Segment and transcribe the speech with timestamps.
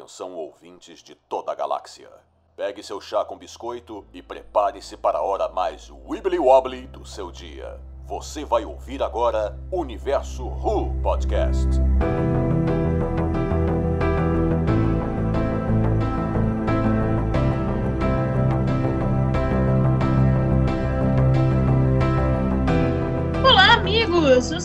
[0.00, 2.08] Atenção, ouvintes de toda a galáxia.
[2.56, 7.30] Pegue seu chá com biscoito e prepare-se para a hora mais wibbly wobbly do seu
[7.30, 7.78] dia.
[8.06, 11.68] Você vai ouvir agora Universo Who Podcast.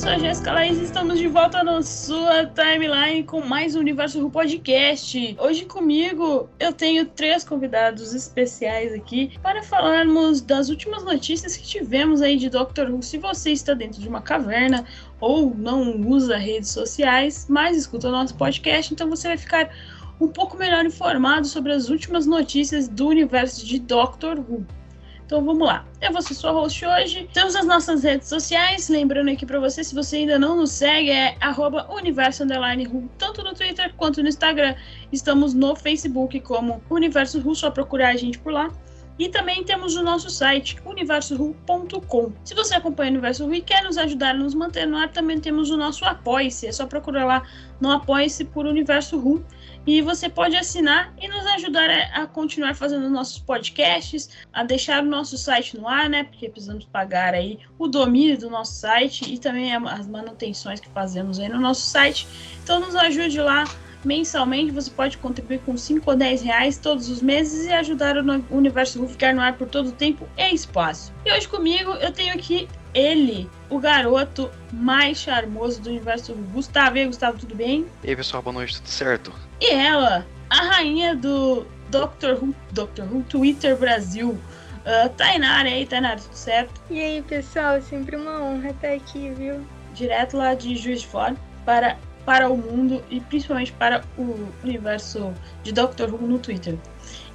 [0.06, 4.30] Sou a Jéssica Laís estamos de volta na sua timeline com mais um Universo Who
[4.30, 5.36] Podcast.
[5.40, 12.22] Hoje comigo eu tenho três convidados especiais aqui para falarmos das últimas notícias que tivemos
[12.22, 13.02] aí de Doctor Who.
[13.02, 14.86] Se você está dentro de uma caverna
[15.20, 19.72] ou não usa redes sociais, mas escuta o nosso podcast, então você vai ficar
[20.22, 24.68] um pouco melhor informado sobre as últimas notícias do universo de Doctor Who.
[25.26, 25.84] Então vamos lá.
[26.00, 27.28] Eu vou ser sua host hoje.
[27.34, 28.90] Temos as nossas redes sociais.
[28.90, 33.44] Lembrando aqui para você, se você ainda não nos segue, é arroba universo underline tanto
[33.44, 34.76] no Twitter quanto no Instagram.
[35.12, 38.70] Estamos no Facebook como Universo Ru, só procurar a gente por lá.
[39.18, 42.34] E também temos o nosso site, universoru.com.
[42.44, 45.10] Se você acompanha o Universo Ru e quer nos ajudar a nos manter no ar,
[45.10, 46.68] também temos o nosso Apoie-se.
[46.68, 47.44] É só procurar lá
[47.80, 49.44] no Apoie-se por Universo Ru.
[49.86, 55.06] E você pode assinar e nos ajudar a, continuar fazendo nossos podcasts, a deixar o
[55.06, 56.24] nosso site no ar, né?
[56.24, 61.40] Porque precisamos pagar aí o domínio do nosso site e também as manutenções que fazemos
[61.40, 62.28] aí no nosso site.
[62.64, 63.66] Então nos ajude lá
[64.04, 64.72] mensalmente.
[64.72, 69.00] Você pode contribuir com 5 ou 10 reais todos os meses e ajudar o Universo
[69.00, 71.14] Ru ficar no ar por todo o tempo e espaço.
[71.26, 76.98] E hoje comigo eu tenho aqui ele, o garoto mais charmoso do universo Gustavo.
[76.98, 77.86] E aí, Gustavo, tudo bem?
[78.04, 79.34] E aí, pessoal, boa noite, tudo certo?
[79.60, 85.70] E ela, a rainha do Doctor Who, Doctor Who Twitter Brasil, uh, Tainara.
[85.70, 86.82] E aí, Tainara, tudo certo?
[86.90, 89.66] E aí, pessoal, é sempre uma honra estar aqui, viu?
[89.94, 95.34] Direto lá de Juiz de Fora para, para o mundo e principalmente para o universo
[95.64, 96.78] de Doctor Who no Twitter.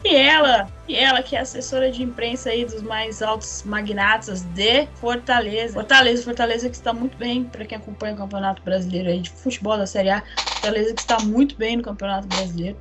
[0.02, 4.86] E ela, e ela que é assessora de imprensa aí dos mais altos magnatas de
[4.94, 5.75] Fortaleza.
[5.75, 9.76] Fortaleza, Fortaleza que está muito bem para quem acompanha o Campeonato Brasileiro aí de futebol
[9.76, 10.22] da Série A.
[10.60, 12.76] Fortaleza que está muito bem no Campeonato Brasileiro.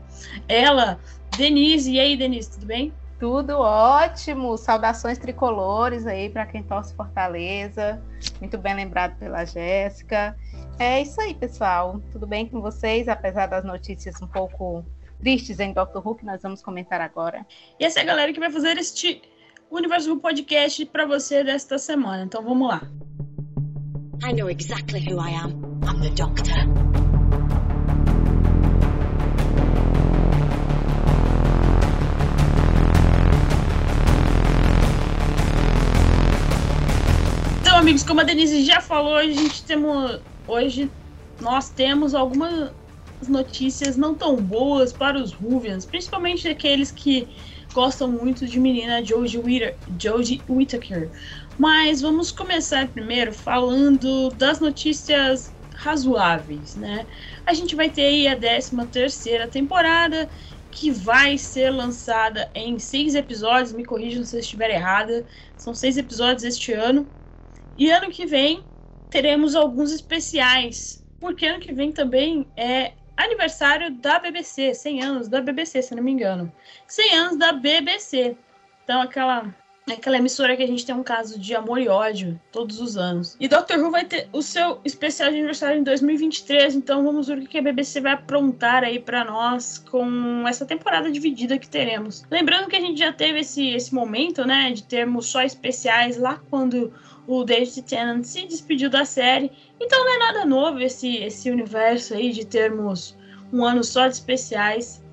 [0.49, 0.99] Ela,
[1.37, 2.93] Denise, e aí, Denise, tudo bem?
[3.17, 4.57] Tudo ótimo.
[4.57, 8.01] Saudações tricolores aí para quem torce Fortaleza.
[8.41, 10.35] Muito bem lembrado pela Jéssica.
[10.77, 12.01] É isso aí, pessoal.
[12.11, 14.85] Tudo bem com vocês, apesar das notícias um pouco
[15.21, 17.45] tristes em Doctor Who que nós vamos comentar agora.
[17.79, 19.21] E essa é a galera que vai fazer este
[19.71, 22.23] Universo Who podcast para você desta semana.
[22.23, 22.81] Então vamos lá.
[24.21, 25.61] I know exactly who I am.
[25.87, 27.08] I'm the Doctor.
[37.79, 40.91] Amigos, como a Denise já falou, a gente temos hoje
[41.39, 42.73] nós temos alguma
[43.25, 47.25] notícias não tão boas para os Ruvians, principalmente aqueles que
[47.73, 51.09] gostam muito de menina Joji Whittaker.
[51.57, 57.07] Mas vamos começar primeiro falando das notícias razoáveis, né?
[57.45, 60.29] A gente vai ter aí a 13 terceira temporada,
[60.69, 65.25] que vai ser lançada em seis episódios, me corrijam se eu estiver errada,
[65.55, 67.07] são seis episódios este ano.
[67.79, 68.61] E ano que vem
[69.09, 75.41] teremos alguns especiais, porque ano que vem também é aniversário da BBC, 100 anos da
[75.41, 76.51] BBC, se não me engano.
[76.87, 78.35] 100 anos da BBC.
[78.83, 79.55] Então, aquela
[79.93, 83.35] aquela emissora que a gente tem um caso de amor e ódio todos os anos.
[83.39, 87.39] E Doctor Who vai ter o seu especial de aniversário em 2023, então vamos ver
[87.39, 92.23] o que a BBC vai aprontar aí para nós com essa temporada dividida que teremos.
[92.29, 96.39] Lembrando que a gente já teve esse, esse momento, né, de termos só especiais lá
[96.49, 96.93] quando
[97.29, 99.51] o David Tennant se despediu da série.
[99.79, 103.15] Então não é nada novo esse, esse universo aí de termos
[103.53, 105.03] um ano só de especiais.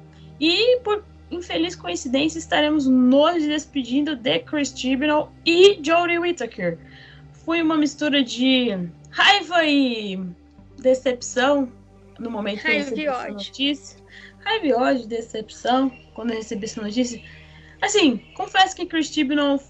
[0.40, 6.78] E por infeliz coincidência estaremos nos despedindo de Chris Chibnall e Jodie Whittaker.
[7.44, 8.70] Foi uma mistura de
[9.10, 10.18] raiva e
[10.78, 11.70] decepção
[12.18, 13.98] no momento que eu recebi essa notícia.
[14.38, 17.22] Raiva e ódio, decepção quando eu recebi essa notícia.
[17.82, 19.60] Assim, confesso que Chris Chibnall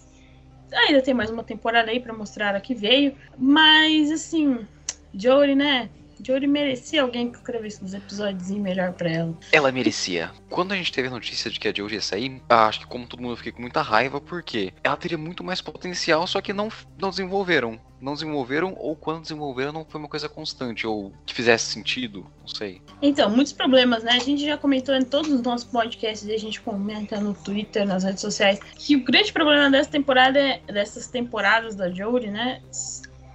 [0.72, 3.16] ainda tem mais uma temporada aí para mostrar a que veio.
[3.36, 4.66] Mas, assim,
[5.14, 5.90] Jory, né?
[6.22, 9.38] Jory merecia alguém que escrevesse uns episódios melhor pra ela.
[9.52, 10.30] Ela merecia.
[10.48, 13.06] Quando a gente teve a notícia de que a Jory ia sair, acho que como
[13.06, 16.52] todo mundo eu fiquei com muita raiva, porque ela teria muito mais potencial, só que
[16.52, 16.68] não,
[16.98, 17.80] não desenvolveram.
[18.00, 22.48] Não desenvolveram, ou quando desenvolveram, não foi uma coisa constante, ou que fizesse sentido, não
[22.48, 22.82] sei.
[23.00, 24.12] Então, muitos problemas, né?
[24.12, 27.86] A gente já comentou em todos os nossos podcasts, e a gente comenta no Twitter,
[27.86, 32.60] nas redes sociais, que o grande problema dessa temporada, é, dessas temporadas da Jory, né?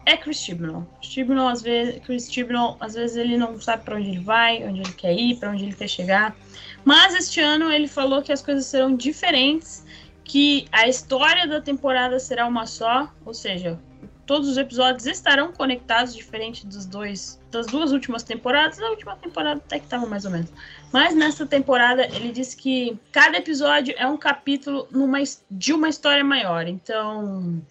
[0.06, 0.88] É Chris Chibnall.
[1.02, 4.82] Chibnall, às vezes, Chris Chibnall, às vezes ele não sabe para onde ele vai, onde
[4.82, 6.36] ele quer ir, para onde ele quer chegar.
[6.84, 9.86] Mas este ano ele falou que as coisas serão diferentes,
[10.24, 13.80] que a história da temporada será uma só, ou seja,
[14.26, 18.80] todos os episódios estarão conectados, diferente dos dois, das duas últimas temporadas.
[18.80, 20.50] A última temporada até que estava mais ou menos.
[20.92, 25.20] Mas nessa temporada ele disse que cada episódio é um capítulo numa,
[25.50, 26.68] de uma história maior.
[26.68, 27.62] Então,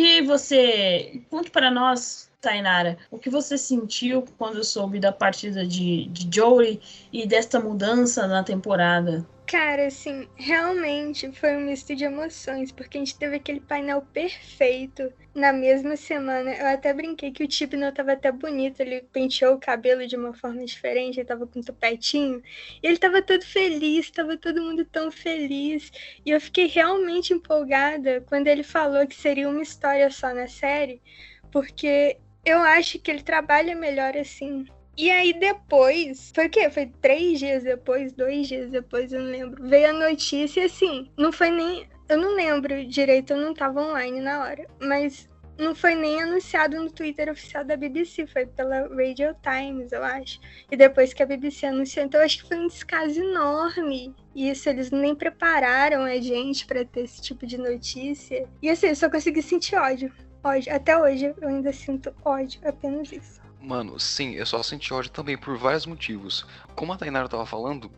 [0.00, 1.20] que você.
[1.28, 6.80] Conte para nós, Tainara, o que você sentiu quando soube da partida de, de Joey
[7.12, 9.26] e desta mudança na temporada?
[9.50, 15.12] Cara, assim, realmente foi um misto de emoções, porque a gente teve aquele painel perfeito
[15.34, 16.54] na mesma semana.
[16.54, 20.32] Eu até brinquei que o Tibno tava até bonito, ele penteou o cabelo de uma
[20.32, 22.40] forma diferente, ele tava com tupetinho,
[22.80, 25.90] e ele tava todo feliz, tava todo mundo tão feliz.
[26.24, 31.02] E eu fiquei realmente empolgada quando ele falou que seria uma história só na série,
[31.50, 34.64] porque eu acho que ele trabalha melhor assim.
[35.00, 36.68] E aí depois, foi o quê?
[36.68, 39.66] Foi três dias depois, dois dias depois, eu não lembro.
[39.66, 41.88] Veio a notícia assim, não foi nem.
[42.06, 44.66] Eu não lembro direito, eu não tava online na hora.
[44.78, 45.26] Mas
[45.56, 50.38] não foi nem anunciado no Twitter oficial da BBC, foi pela Radio Times, eu acho.
[50.70, 54.14] E depois que a BBC anunciou, então acho que foi um descaso enorme.
[54.36, 58.46] Isso, eles nem prepararam a gente para ter esse tipo de notícia.
[58.60, 60.12] E assim, eu só consegui sentir ódio.
[60.44, 60.74] Ódio.
[60.74, 63.39] Até hoje eu ainda sinto ódio, apenas isso.
[63.60, 66.46] Mano, sim, eu só senti ódio também por vários motivos.
[66.74, 67.90] Como a Tainara tava falando,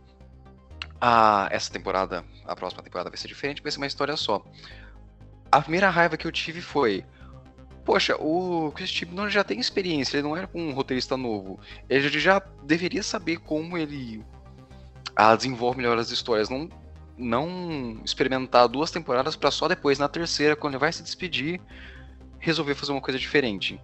[1.01, 4.45] a, essa temporada, a próxima temporada vai ser diferente, vai ser uma história só.
[5.51, 7.05] A primeira raiva que eu tive foi.
[7.85, 11.59] Poxa, o Chris Chibnall já tem experiência, ele não era um roteirista novo.
[11.89, 14.25] Ele já deveria saber como ele
[15.15, 16.49] a, desenvolve melhor as histórias.
[16.49, 16.69] Não,
[17.17, 21.61] não experimentar duas temporadas para só depois, na terceira, quando ele vai se despedir,
[22.39, 23.81] resolver fazer uma coisa diferente.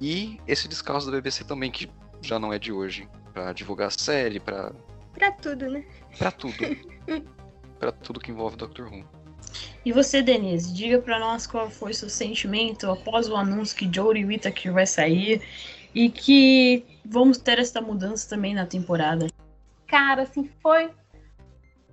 [0.00, 1.90] E esse descaso da BBC também, que
[2.22, 3.08] já não é de hoje.
[3.32, 4.72] Pra divulgar a série, pra.
[5.12, 5.84] Pra tudo, né?
[6.18, 6.56] Pra tudo.
[7.78, 9.04] pra tudo que envolve Doctor Who.
[9.84, 14.24] E você, Denise, diga para nós qual foi seu sentimento após o anúncio que Jodie
[14.24, 15.42] Whittaker vai sair
[15.94, 19.26] e que vamos ter essa mudança também na temporada.
[19.86, 20.90] Cara, assim, foi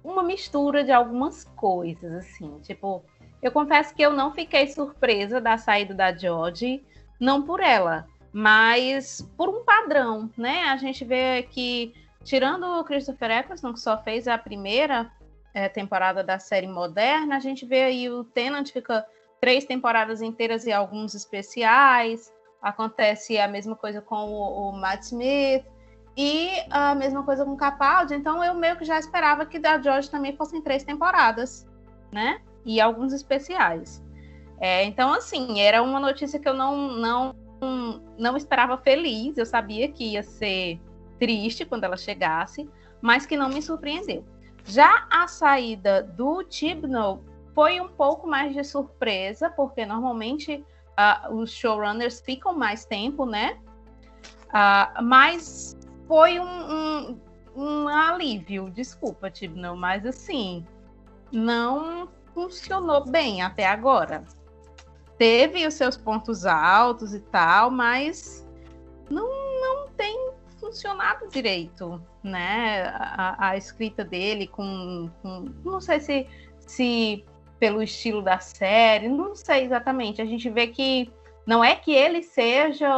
[0.03, 2.59] uma mistura de algumas coisas, assim.
[2.61, 3.03] Tipo,
[3.41, 6.83] eu confesso que eu não fiquei surpresa da saída da Jodie
[7.19, 10.63] não por ela, mas por um padrão, né?
[10.65, 11.93] A gente vê que,
[12.23, 15.11] tirando o Christopher Eccleston, que só fez a primeira
[15.53, 19.05] é, temporada da série moderna, a gente vê aí o Tennant fica
[19.41, 22.31] três temporadas inteiras e alguns especiais.
[22.61, 25.65] Acontece a mesma coisa com o, o Matt Smith
[26.15, 28.15] e a mesma coisa com o Capaldi.
[28.15, 31.67] Então eu meio que já esperava que da George também fossem três temporadas,
[32.11, 32.41] né?
[32.65, 34.03] E alguns especiais.
[34.59, 37.35] É, então, assim, era uma notícia que eu não, não,
[38.17, 39.37] não esperava feliz.
[39.37, 40.79] Eu sabia que ia ser
[41.19, 42.69] triste quando ela chegasse,
[43.01, 44.25] mas que não me surpreendeu.
[44.65, 47.23] Já a saída do Tibnall
[47.53, 50.63] foi um pouco mais de surpresa, porque normalmente
[50.97, 53.57] uh, os showrunners ficam mais tempo, né?
[54.49, 55.77] Uh, mas
[56.07, 57.21] foi um, um,
[57.55, 60.65] um alívio, desculpa, Tibnall, mas assim,
[61.31, 64.23] não funcionou bem até agora
[65.17, 68.47] teve os seus pontos altos e tal, mas
[69.09, 69.27] não,
[69.61, 72.83] não tem funcionado direito, né?
[72.95, 76.27] A, a escrita dele com, com, não sei se,
[76.59, 77.25] se
[77.59, 80.21] pelo estilo da série, não sei exatamente.
[80.21, 81.11] A gente vê que
[81.45, 82.89] não é que ele seja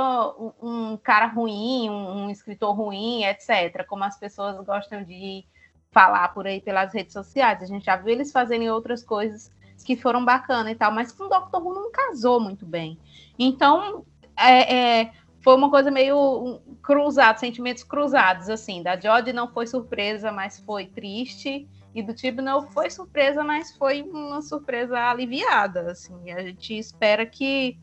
[0.62, 5.46] um, cara ruim, um, escritor ruim, etc., como as pessoas gostam de
[5.91, 7.62] falar por aí pelas redes sociais.
[7.62, 9.51] A gente já viu eles fazerem outras coisas
[9.83, 12.98] que foram bacanas e tal, mas com o Doctor Who não casou muito bem.
[13.38, 14.05] Então,
[14.38, 18.83] é, é, foi uma coisa meio cruzada, sentimentos cruzados, assim.
[18.83, 21.67] Da Jodie não foi surpresa, mas foi triste.
[21.93, 26.31] E do tipo não foi surpresa, mas foi uma surpresa aliviada, assim.
[26.31, 27.79] A gente espera que,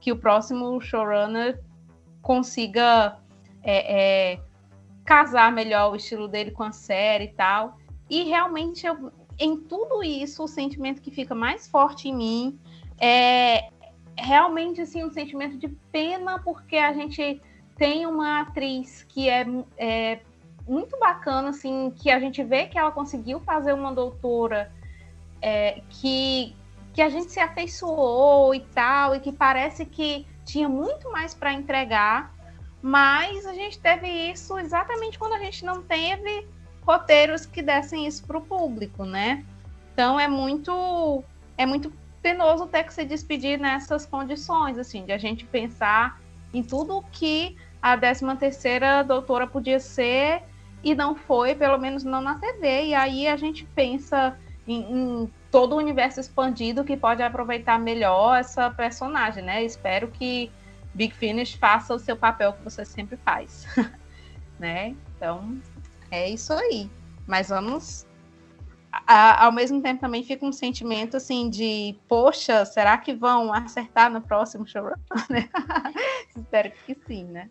[0.00, 1.60] que o próximo showrunner
[2.22, 3.18] consiga
[3.62, 4.40] é, é,
[5.04, 7.76] casar melhor o estilo dele com a série e tal.
[8.08, 12.60] E realmente eu, em tudo isso, o sentimento que fica mais forte em mim
[13.00, 13.70] é
[14.16, 17.40] realmente assim um sentimento de pena porque a gente
[17.74, 19.46] tem uma atriz que é,
[19.78, 20.20] é
[20.68, 24.70] muito bacana assim que a gente vê que ela conseguiu fazer uma doutora
[25.40, 26.54] é, que
[26.92, 31.54] que a gente se afeiçoou e tal e que parece que tinha muito mais para
[31.54, 32.34] entregar
[32.82, 36.46] mas a gente teve isso exatamente quando a gente não teve
[36.90, 39.44] roteiros que dessem isso para o público, né?
[39.92, 41.22] Então é muito
[41.56, 46.20] é muito penoso ter que se despedir nessas condições, assim, de a gente pensar
[46.52, 50.42] em tudo que a 13 terceira doutora podia ser
[50.82, 52.86] e não foi, pelo menos não na TV.
[52.86, 58.38] E aí a gente pensa em, em todo o universo expandido que pode aproveitar melhor
[58.38, 59.62] essa personagem, né?
[59.62, 60.50] Espero que
[60.92, 63.66] Big Finish faça o seu papel que você sempre faz,
[64.58, 64.94] né?
[65.16, 65.56] Então,
[66.10, 66.90] é isso aí.
[67.26, 68.06] Mas vamos
[68.92, 74.10] a, ao mesmo tempo também fica um sentimento assim de, poxa, será que vão acertar
[74.10, 74.96] no próximo showrun?
[76.36, 77.50] Espero que sim, né?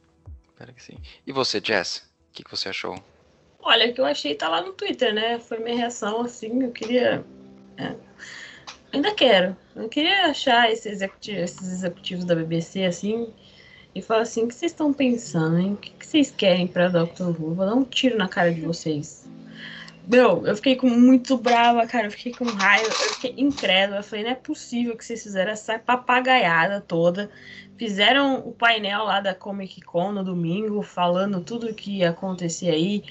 [0.49, 0.97] Espero que sim.
[1.25, 1.97] E você, Jess?
[1.97, 2.95] O que, que você achou?
[3.61, 5.39] Olha, o que eu achei tá lá no Twitter, né?
[5.39, 7.25] Foi minha reação, assim, eu queria.
[7.77, 7.95] É,
[8.93, 9.55] ainda quero.
[9.75, 13.33] Eu queria achar esses executivos, esses executivos da BBC, assim,
[13.99, 15.73] e falar assim: o que vocês estão pensando?
[15.73, 17.29] O que, vocês querem pra Dr.
[17.39, 17.53] Who?
[17.53, 19.29] Vou dar um tiro na cara de vocês.
[20.07, 22.07] Meu, eu fiquei com muito brava, cara.
[22.07, 23.99] Eu fiquei com raiva, eu fiquei incrédula.
[23.99, 27.29] Eu falei, não é possível que vocês fizeram essa papagaiada toda.
[27.77, 32.71] Fizeram o painel lá da Comic Con no domingo, falando tudo o que ia acontecer
[32.71, 33.03] aí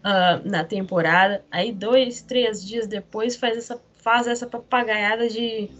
[0.00, 1.42] uh, na temporada.
[1.50, 5.70] Aí, dois, três dias depois, faz essa, faz essa papagaiada de,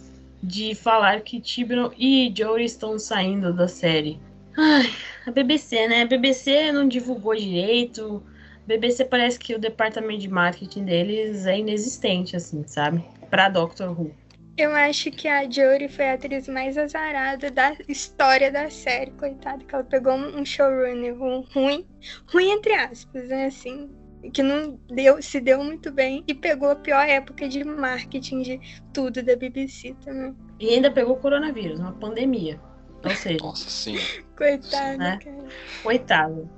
[0.41, 4.19] de falar que Tibnon e Jory estão saindo da série.
[4.57, 4.91] Ai,
[5.25, 6.01] a BBC, né?
[6.03, 8.23] A BBC não divulgou direito
[8.65, 13.03] BBC parece que o departamento de marketing deles é inexistente, assim, sabe?
[13.29, 14.11] Pra Doctor Who.
[14.55, 19.63] Eu acho que a Jory foi a atriz mais azarada da história da série, coitada,
[19.63, 21.85] que ela pegou um showrunner ruim,
[22.27, 23.89] ruim entre aspas, né, assim,
[24.31, 28.59] que não deu, se deu muito bem e pegou a pior época de marketing de
[28.93, 30.35] tudo da BBC também.
[30.59, 32.61] E ainda pegou o coronavírus, uma pandemia.
[33.03, 33.97] Ou seja, Nossa, sim.
[34.37, 35.19] Coitada, né?
[35.23, 35.43] cara.
[35.81, 36.49] Coitado.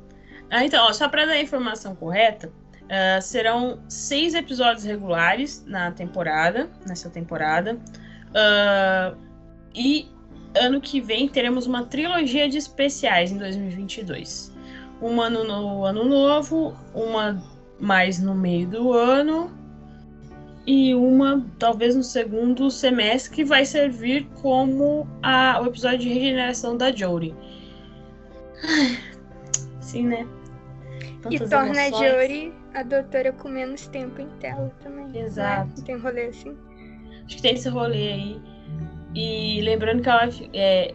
[0.49, 2.51] Ah, então, ó, só para dar a informação correta,
[2.83, 7.79] uh, serão seis episódios regulares na temporada, nessa temporada.
[8.29, 9.17] Uh,
[9.73, 10.07] e
[10.55, 14.53] ano que vem teremos uma trilogia de especiais em 2022.
[15.01, 17.43] Uma no, no ano novo, uma
[17.79, 19.64] mais no meio do ano
[20.65, 26.75] e uma talvez no segundo semestre que vai servir como a, o episódio de regeneração
[26.75, 27.35] da Jodie.
[29.79, 30.27] Sim, né?
[31.29, 35.07] e torna a Jory a doutora com menos tempo em tela também.
[35.07, 35.21] Né?
[35.21, 35.69] Exato.
[35.77, 35.83] Né?
[35.85, 36.55] Tem rolê assim.
[37.25, 38.41] Acho que tem esse rolê aí.
[39.15, 40.93] E lembrando que ela, é,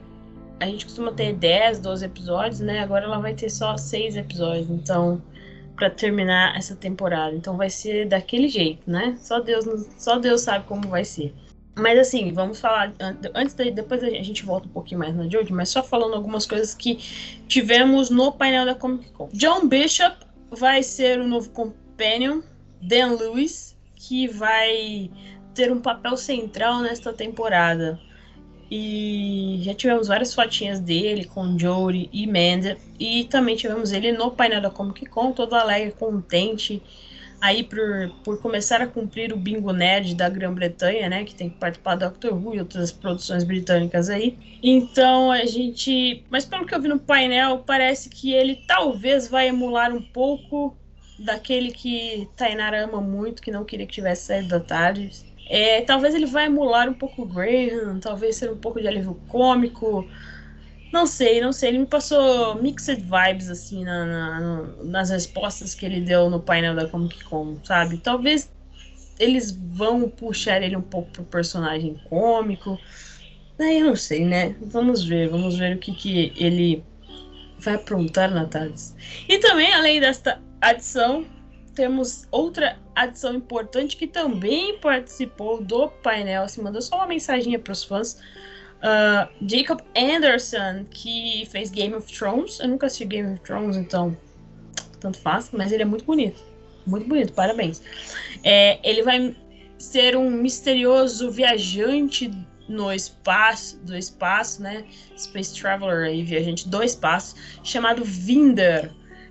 [0.60, 2.80] a gente costuma ter 10, 12 episódios, né?
[2.80, 5.22] Agora ela vai ter só 6 episódios, então,
[5.80, 7.34] para terminar essa temporada.
[7.34, 9.16] Então vai ser daquele jeito, né?
[9.18, 9.64] Só Deus,
[9.96, 11.34] só Deus sabe como vai ser.
[11.74, 12.92] Mas assim, vamos falar.
[13.34, 16.44] Antes daí, depois a gente volta um pouquinho mais na Jodie, mas só falando algumas
[16.44, 16.96] coisas que
[17.48, 19.30] tivemos no painel da Comic Con.
[19.32, 20.18] John Bishop
[20.50, 22.42] vai ser o novo Companion,
[22.82, 25.10] Dan Lewis, que vai
[25.54, 27.98] ter um papel central nesta temporada.
[28.70, 32.76] E já tivemos várias fotinhas dele com Jory e Manda.
[32.98, 36.80] E também tivemos ele no painel da Comic Con, todo alegre, contente
[37.40, 41.56] aí por, por começar a cumprir o bingo nerd da Grã-Bretanha, né, que tem que
[41.56, 44.38] participar do Doctor Who e outras produções britânicas aí.
[44.62, 49.48] Então a gente, mas pelo que eu vi no painel, parece que ele talvez vai
[49.48, 50.76] emular um pouco
[51.18, 55.10] daquele que Tainara ama muito, que não queria que tivesse saído da tarde.
[55.50, 59.20] É, talvez ele vai emular um pouco o Graham, talvez ser um pouco de alívio
[59.26, 60.08] cômico,
[60.92, 61.70] não sei, não sei.
[61.70, 66.76] Ele me passou mixed vibes, assim, na, na nas respostas que ele deu no painel
[66.76, 67.98] da Comic Con, sabe?
[67.98, 68.48] Talvez
[69.18, 72.78] eles vão puxar ele um pouco pro personagem cômico.
[73.58, 74.54] Aí eu não sei, né?
[74.62, 76.84] Vamos ver, vamos ver o que, que ele
[77.58, 78.94] vai aprontar na Tardes.
[79.28, 81.26] E também, além desta adição,
[81.80, 86.46] temos outra adição importante que também participou do painel.
[86.46, 88.18] Se mandou só uma mensaginha para os fãs
[88.80, 92.58] Uh, Jacob Anderson, que fez Game of Thrones.
[92.60, 94.16] Eu nunca assisti Game of Thrones, então
[95.00, 96.42] tanto faz, mas ele é muito bonito.
[96.86, 97.82] Muito bonito, parabéns.
[98.42, 99.36] É, ele vai
[99.76, 102.30] ser um misterioso viajante
[102.70, 104.82] no espaço, do espaço, né?
[105.14, 108.90] Space Traveler e viajante do espaço, chamado Vinder.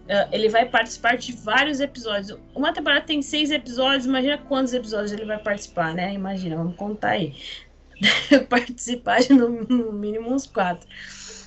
[0.09, 2.35] Uh, ele vai participar de vários episódios.
[2.55, 6.11] Uma temporada tem seis episódios, imagina quantos episódios ele vai participar, né?
[6.13, 7.35] Imagina, vamos contar aí.
[8.49, 10.89] participar de no, no, mínimo uns quatro.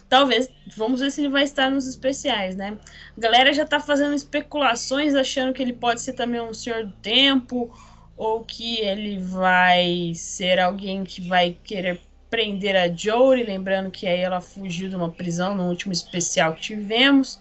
[0.08, 2.78] Talvez, vamos ver se ele vai estar nos especiais, né?
[3.16, 6.92] A galera já tá fazendo especulações, achando que ele pode ser também um senhor do
[6.92, 7.74] tempo,
[8.16, 12.00] ou que ele vai ser alguém que vai querer
[12.30, 16.60] prender a Jory, lembrando que aí ela fugiu de uma prisão no último especial que
[16.60, 17.40] tivemos.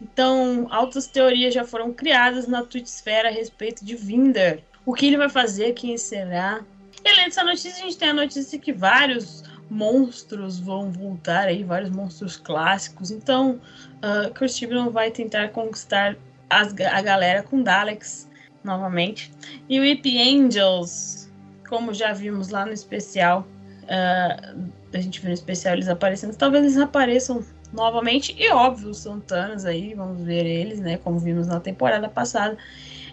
[0.00, 4.62] Então, altas teorias já foram criadas na Twitchsfera a respeito de Vinder.
[4.84, 6.60] O que ele vai fazer, quem será,
[7.04, 11.64] E além dessa notícia, a gente tem a notícia que vários monstros vão voltar aí,
[11.64, 13.10] vários monstros clássicos.
[13.10, 13.60] Então,
[13.96, 16.16] uh, Chris Chibnall vai tentar conquistar
[16.48, 18.28] as, a galera com Daleks
[18.62, 19.32] novamente.
[19.68, 21.30] E o Ip Angels,
[21.68, 23.46] como já vimos lá no especial,
[23.84, 27.44] uh, a gente viu no especial eles aparecendo, talvez eles apareçam
[27.76, 28.34] novamente.
[28.36, 30.96] E óbvio, são Thanos aí, vamos ver eles, né?
[30.96, 32.58] Como vimos na temporada passada,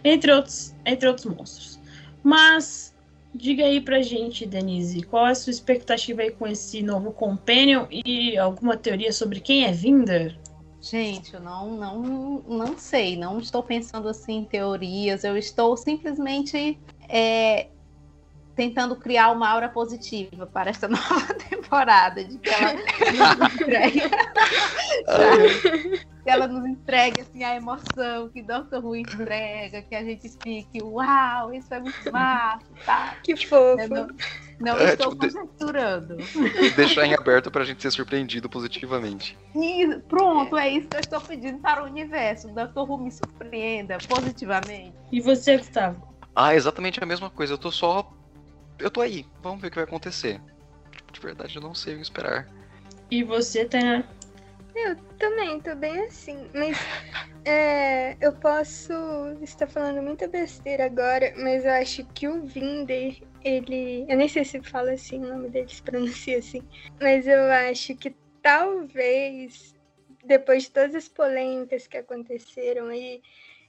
[0.03, 1.79] entre outros, entre outros monstros.
[2.23, 2.95] Mas
[3.35, 7.85] diga aí pra gente, Denise, qual é a sua expectativa aí com esse novo Companion
[7.91, 10.39] e alguma teoria sobre quem é Vinder?
[10.81, 16.77] Gente, eu não, não, não sei, não estou pensando assim em teorias, eu estou simplesmente
[17.07, 17.67] é,
[18.55, 24.01] tentando criar uma aura positiva para esta nova temporada, de que ela nos entregue,
[26.23, 30.81] que ela nos entregue assim, a emoção que Doctor Who entrega, que a gente fique,
[30.81, 33.15] uau, isso é muito massa, tá?
[33.23, 33.81] Que fofo.
[33.81, 34.07] Eu não,
[34.59, 36.17] não é, estou tipo, conjecturando.
[36.75, 39.37] Deixar em aberto para a gente ser surpreendido positivamente.
[39.55, 40.69] E pronto, é.
[40.69, 42.47] isso que eu estou pedindo para o universo.
[42.49, 44.93] Doctor Who me surpreenda positivamente.
[45.11, 46.13] E você, Gustavo?
[46.35, 47.53] Ah, exatamente a mesma coisa.
[47.53, 48.11] Eu tô só
[48.83, 49.25] eu tô aí.
[49.41, 50.41] Vamos ver o que vai acontecer.
[51.11, 52.47] De verdade, eu não sei o que esperar.
[53.09, 54.03] E você, Tainá?
[54.75, 56.77] Eu também tô bem assim, mas
[57.45, 58.91] é, eu posso
[59.41, 64.05] estar falando muita besteira agora, mas eu acho que o Vinder, ele.
[64.09, 66.63] Eu nem sei se fala assim o nome dele, se pronuncia assim,
[66.99, 69.75] mas eu acho que talvez,
[70.25, 73.21] depois de todas as polêmicas que aconteceram aí,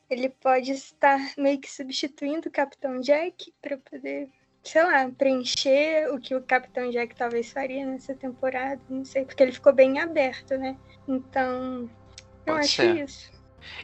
[0.09, 4.29] ele pode estar meio que substituindo o Capitão Jack para poder
[4.65, 9.43] sei lá, preencher o que o Capitão Jack talvez faria nessa temporada, não sei, porque
[9.43, 10.77] ele ficou bem aberto, né?
[11.07, 11.89] Então,
[12.47, 13.05] eu acho ser.
[13.05, 13.31] isso.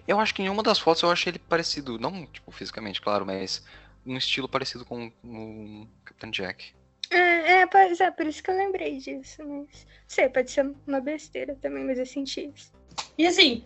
[0.09, 3.25] Eu acho que em uma das fotos eu achei ele parecido, não tipo fisicamente, claro,
[3.25, 3.63] mas
[4.05, 6.73] um estilo parecido com o Capitão Jack.
[7.11, 11.01] É, é, pois é, por isso que eu lembrei disso, mas sei, pode ser uma
[11.01, 12.73] besteira também, mas eu senti isso.
[13.19, 13.65] E assim,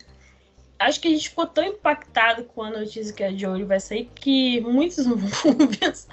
[0.78, 4.10] acho que a gente ficou tão impactado com a notícia que a Jory vai sair
[4.14, 6.08] que muitos movies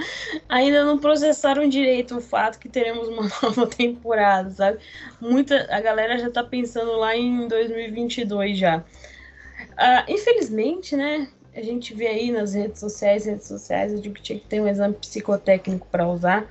[0.47, 4.79] ainda não processaram direito o fato que teremos uma nova temporada, sabe?
[5.19, 8.77] Muita, a galera já tá pensando lá em 2022 já.
[8.79, 11.27] Uh, infelizmente, né?
[11.53, 14.61] A gente vê aí nas redes sociais, redes sociais, eu digo que tinha que ter
[14.61, 16.45] um exame psicotécnico para usar,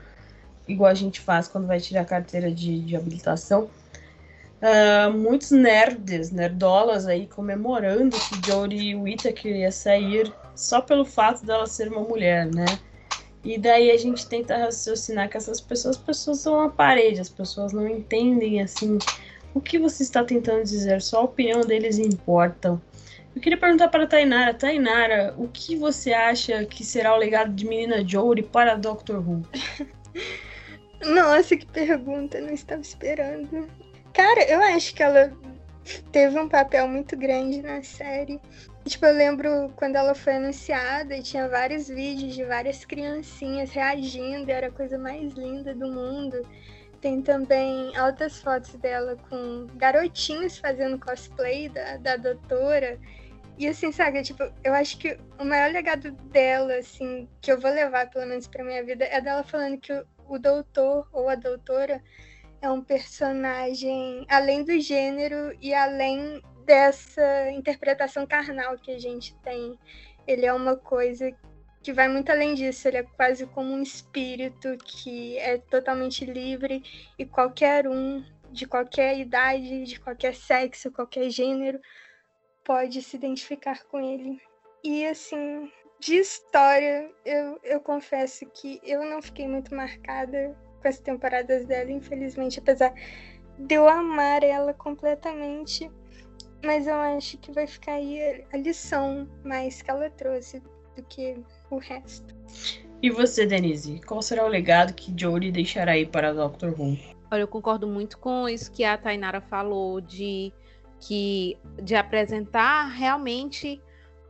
[0.68, 3.70] igual a gente faz quando vai tirar a carteira de, de habilitação
[4.62, 11.66] uh, muitos nerds, nerdolas aí comemorando que Jodie Whittaker ia sair só pelo fato dela
[11.66, 12.66] ser uma mulher, né?
[13.42, 17.30] E daí a gente tenta raciocinar que essas pessoas, as pessoas são uma parede, as
[17.30, 18.98] pessoas não entendem assim
[19.54, 22.80] o que você está tentando dizer, só a opinião deles importam.
[23.34, 27.52] Eu queria perguntar para a Tainara, Tainara, o que você acha que será o legado
[27.52, 29.42] de Menina Jodie para Doctor Who?
[31.06, 33.68] Nossa, que pergunta, não estava esperando.
[34.12, 35.32] Cara, eu acho que ela
[36.12, 38.40] teve um papel muito grande na série.
[38.84, 44.50] Tipo, eu lembro quando ela foi anunciada e tinha vários vídeos de várias criancinhas reagindo,
[44.50, 46.42] era a coisa mais linda do mundo.
[47.00, 52.98] Tem também altas fotos dela com garotinhos fazendo cosplay da, da doutora.
[53.58, 57.70] E assim, sabe, tipo, eu acho que o maior legado dela, assim, que eu vou
[57.70, 61.34] levar, pelo menos pra minha vida, é dela falando que o, o doutor ou a
[61.34, 62.02] doutora
[62.62, 69.78] é um personagem além do gênero e além dessa interpretação carnal que a gente tem.
[70.26, 71.32] Ele é uma coisa
[71.82, 76.82] que vai muito além disso, ele é quase como um espírito que é totalmente livre
[77.18, 81.80] e qualquer um, de qualquer idade, de qualquer sexo, qualquer gênero,
[82.64, 84.38] pode se identificar com ele.
[84.84, 90.98] E assim, de história, eu, eu confesso que eu não fiquei muito marcada com as
[90.98, 92.92] temporadas dela, infelizmente, apesar
[93.58, 95.90] de eu amar ela completamente.
[96.64, 100.62] Mas eu acho que vai ficar aí a lição mais que ela trouxe
[100.94, 101.36] do que
[101.70, 102.34] o resto.
[103.02, 106.98] E você, Denise, qual será o legado que Jodie deixará aí para Doctor Who?
[107.30, 110.52] Olha, eu concordo muito com isso que a Tainara falou de
[111.00, 113.80] que de apresentar realmente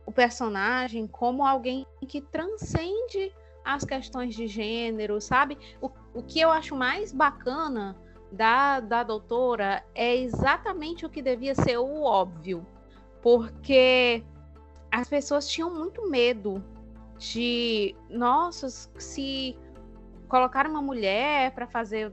[0.05, 3.33] o personagem como alguém que transcende
[3.63, 5.57] as questões de gênero, sabe?
[5.81, 7.95] O, o que eu acho mais bacana
[8.31, 12.65] da, da doutora é exatamente o que devia ser o óbvio,
[13.21, 14.23] porque
[14.91, 16.63] as pessoas tinham muito medo
[17.17, 19.57] de, nossa, se
[20.27, 22.11] colocar uma mulher para fazer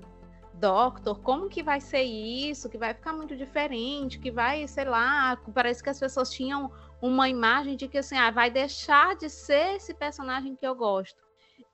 [0.58, 2.68] Doctor, como que vai ser isso?
[2.68, 7.28] Que vai ficar muito diferente, que vai, sei lá, parece que as pessoas tinham uma
[7.28, 11.22] imagem de que assim, ah, vai deixar de ser esse personagem que eu gosto.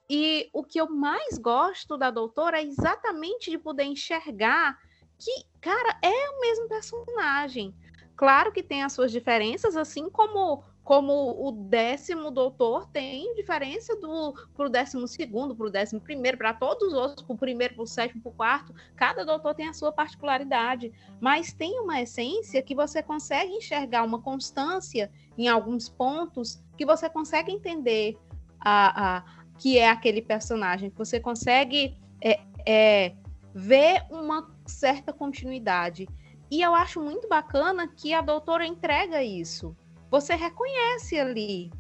[0.09, 4.79] E o que eu mais gosto da doutora é exatamente de poder enxergar
[5.19, 7.75] que, cara, é o mesmo personagem.
[8.17, 14.35] Claro que tem as suas diferenças, assim como como o décimo doutor tem diferença do
[14.55, 17.75] para o décimo segundo, para o décimo primeiro, para todos os outros, para o primeiro,
[17.75, 22.03] para o sétimo, para o quarto, cada doutor tem a sua particularidade, mas tem uma
[22.03, 28.19] essência que você consegue enxergar uma constância em alguns pontos que você consegue entender
[28.61, 33.13] a, a que é aquele personagem, você consegue é, é,
[33.55, 36.09] ver uma certa continuidade.
[36.51, 39.77] E eu acho muito bacana que a doutora entrega isso.
[40.11, 41.73] Você reconhece ali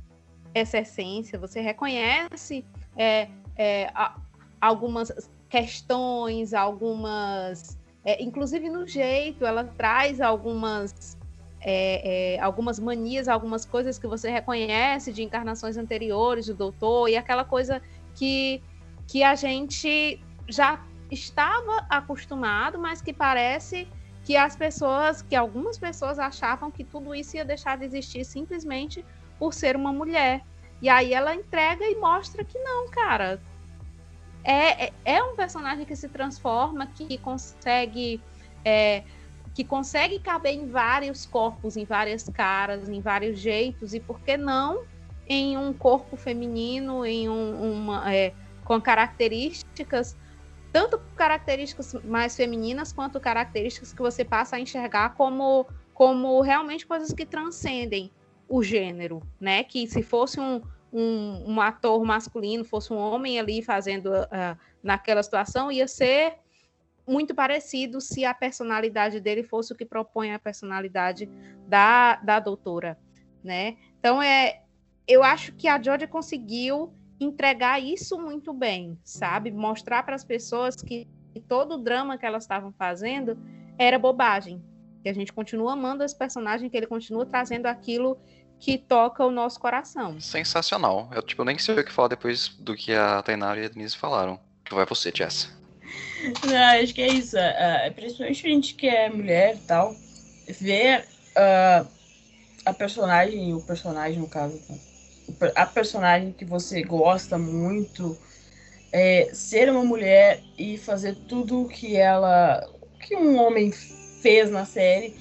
[0.52, 2.64] essa essência, você reconhece
[2.96, 4.20] é, é, a,
[4.60, 5.12] algumas
[5.48, 7.78] questões, algumas.
[8.04, 11.16] É, inclusive no jeito, ela traz algumas
[11.64, 17.16] é, é, algumas manias, algumas coisas que você reconhece de encarnações anteriores do doutor, e
[17.16, 17.80] aquela coisa
[18.14, 18.62] que,
[19.08, 20.78] que a gente já
[21.10, 23.88] estava acostumado, mas que parece
[24.24, 29.04] que as pessoas, que algumas pessoas achavam que tudo isso ia deixar de existir simplesmente
[29.38, 30.42] por ser uma mulher.
[30.82, 33.40] E aí ela entrega e mostra que não, cara.
[34.42, 38.20] É, é, é um personagem que se transforma, que consegue
[38.62, 39.02] é,
[39.54, 44.36] que consegue caber em vários corpos, em várias caras, em vários jeitos, e por que
[44.36, 44.82] não
[45.28, 50.16] em um corpo feminino, em um, uma, é, com características,
[50.72, 57.12] tanto características mais femininas, quanto características que você passa a enxergar como, como realmente coisas
[57.12, 58.10] que transcendem
[58.48, 59.62] o gênero, né?
[59.62, 60.60] Que se fosse um,
[60.92, 66.34] um, um ator masculino, fosse um homem ali fazendo uh, naquela situação, ia ser
[67.06, 71.28] muito parecido se a personalidade dele fosse o que propõe a personalidade
[71.68, 72.98] da, da doutora,
[73.42, 73.76] né?
[73.98, 74.62] Então é,
[75.06, 79.50] eu acho que a Jodie conseguiu entregar isso muito bem, sabe?
[79.50, 81.06] Mostrar para as pessoas que
[81.48, 83.38] todo o drama que elas estavam fazendo
[83.78, 84.62] era bobagem.
[85.02, 88.18] Que a gente continua amando esse personagem, que ele continua trazendo aquilo
[88.58, 90.18] que toca o nosso coração.
[90.20, 91.10] Sensacional.
[91.14, 93.96] Eu tipo nem sei o que falar depois do que a Tainara e a Denise
[93.96, 94.40] falaram.
[94.64, 95.52] Que vai você, Jess.
[96.46, 97.36] Não, acho que é isso.
[97.36, 99.94] Uh, principalmente a gente que é mulher e tal,
[100.48, 101.86] ver uh,
[102.64, 104.60] a personagem, o personagem no caso,
[105.54, 108.16] a personagem que você gosta muito,
[108.92, 112.64] é, ser uma mulher e fazer tudo o que ela,
[113.00, 113.72] que um homem
[114.22, 115.14] fez na série,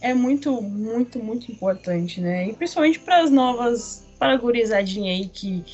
[0.00, 2.48] é muito, muito, muito importante, né?
[2.48, 5.64] E principalmente para as novas, para a gurizadinha aí que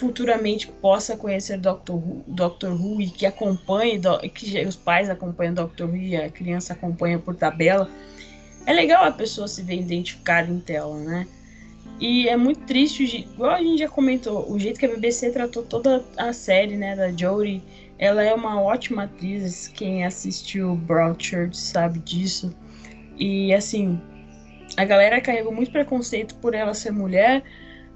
[0.00, 4.00] futuramente possa conhecer Doctor Who, Doctor Who e que acompanhe,
[4.34, 7.86] que os pais acompanham Doctor Who e a criança acompanha por tabela,
[8.64, 11.26] é legal a pessoa se ver identificada em tela, né?
[12.00, 15.62] E é muito triste, igual a gente já comentou, o jeito que a BBC tratou
[15.62, 17.62] toda a série, né, da Jodie,
[17.98, 22.56] ela é uma ótima atriz, quem assistiu Broadchurch sabe disso.
[23.18, 24.00] E assim,
[24.78, 27.42] a galera carregou muito preconceito por ela ser mulher,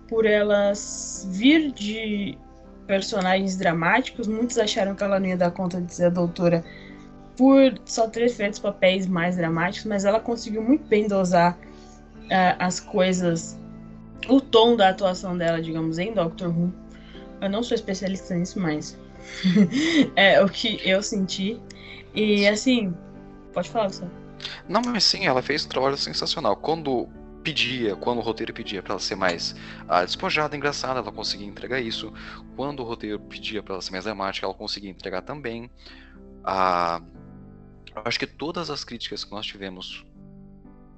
[0.08, 2.38] por elas vir de
[2.86, 4.26] personagens dramáticos.
[4.26, 6.64] Muitos acharam que ela não ia dar conta de ser a doutora
[7.36, 11.58] por só ter feito papéis mais dramáticos, mas ela conseguiu muito bem dosar
[12.24, 13.58] uh, as coisas,
[14.28, 16.72] o tom da atuação dela, digamos, em Doctor Who.
[17.40, 18.96] Eu não sou especialista nisso, mas
[20.14, 21.60] é o que eu senti.
[22.14, 22.94] E assim,
[23.52, 24.10] pode falar, Gustavo.
[24.68, 26.56] Não, mas sim, ela fez um trabalho sensacional.
[26.56, 27.08] Quando
[27.44, 29.54] pedia, quando o roteiro pedia para ela ser mais
[29.86, 32.12] ah, despojada, engraçada, ela conseguia entregar isso.
[32.56, 35.70] Quando o roteiro pedia para ela ser mais dramática, ela conseguia entregar também.
[36.42, 37.02] Ah,
[37.94, 40.04] eu acho que todas as críticas que nós tivemos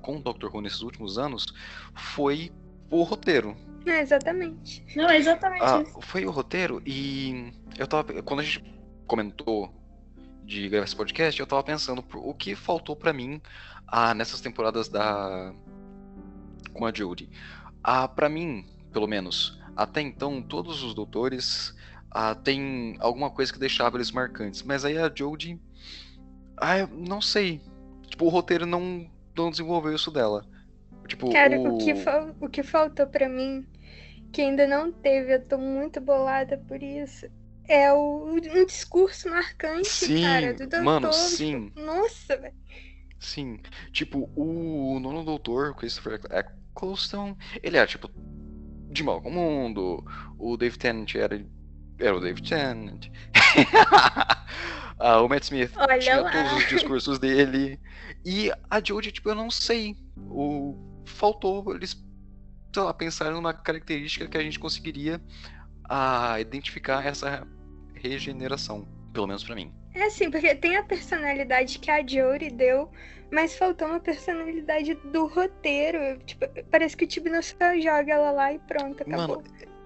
[0.00, 1.46] com o Doctor Who nesses últimos anos
[1.92, 2.52] foi
[2.88, 3.56] o roteiro.
[3.85, 4.85] É, exatamente.
[4.94, 6.00] Não, é exatamente ah, isso.
[6.00, 8.22] Foi o roteiro e eu tava.
[8.22, 8.64] Quando a gente
[9.06, 9.74] comentou
[10.44, 13.42] de gravar esse podcast, eu tava pensando o que faltou para mim
[13.88, 15.52] ah, nessas temporadas da
[16.77, 17.31] com a Jodie.
[17.83, 21.75] Ah, para mim, pelo menos, até então, todos os doutores
[22.11, 24.62] ah, têm alguma coisa que deixava eles marcantes.
[24.62, 25.61] Mas aí a Jodie.
[26.57, 27.61] Ah, eu não sei.
[28.09, 30.45] Tipo, o roteiro não, não desenvolveu isso dela.
[31.07, 31.75] Tipo, Cara, o...
[31.75, 31.95] O, que
[32.41, 33.67] o que faltou para mim,
[34.33, 37.27] que ainda não teve, eu tô muito bolada por isso,
[37.69, 40.83] é o, um discurso marcante, sim, cara, do doutor.
[40.83, 41.73] Mano, sim.
[41.77, 42.55] Nossa, velho.
[43.19, 43.61] Sim.
[43.93, 46.21] Tipo, o nono doutor, Christopher
[46.77, 48.11] Eccleston, ele era, tipo,
[48.91, 50.05] de mal com o mundo.
[50.39, 51.43] O Dave Tennant era,
[51.99, 53.09] era o Dave Tennant.
[54.99, 56.31] ah, o Matt Smith Olha tinha lá.
[56.31, 57.81] todos os discursos dele.
[58.25, 59.97] E a Jodie, tipo, eu não sei.
[60.17, 60.77] O...
[61.07, 61.97] Faltou eles,
[62.75, 65.21] sei lá, pensarem numa característica que a gente conseguiria
[65.89, 67.47] a identificar essa
[67.95, 69.73] regeneração, pelo menos para mim.
[69.95, 72.91] É assim, porque tem a personalidade que a Jory deu,
[73.31, 76.19] mas faltou uma personalidade do roteiro.
[76.25, 79.39] Tipo, parece que o Tibno só joga ela lá e pronto, acabou.
[79.39, 79.45] Mano,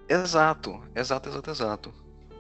[0.09, 1.95] exato, exato, exato, exato.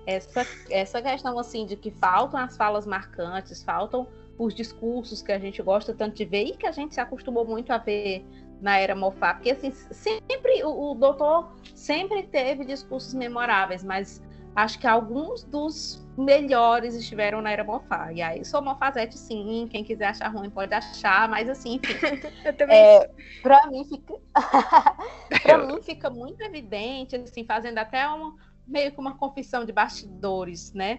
[0.06, 4.06] Essa, essa questão assim de que faltam as falas marcantes, faltam
[4.38, 7.44] os discursos que a gente gosta tanto de ver e que a gente se acostumou
[7.44, 8.24] muito a ver
[8.60, 14.22] na era Mofá, porque assim, sempre o, o doutor sempre teve discursos memoráveis, mas
[14.54, 18.12] acho que alguns dos melhores estiveram na era Mofá.
[18.12, 19.68] E aí, sou Mofazete, sim.
[19.70, 21.94] Quem quiser achar ruim pode achar, mas assim, enfim.
[22.44, 22.76] Eu também.
[22.76, 23.10] É,
[23.42, 24.14] pra mim fica.
[25.42, 30.72] pra mim fica muito evidente, assim, fazendo até uma, meio que uma confissão de bastidores,
[30.72, 30.98] né?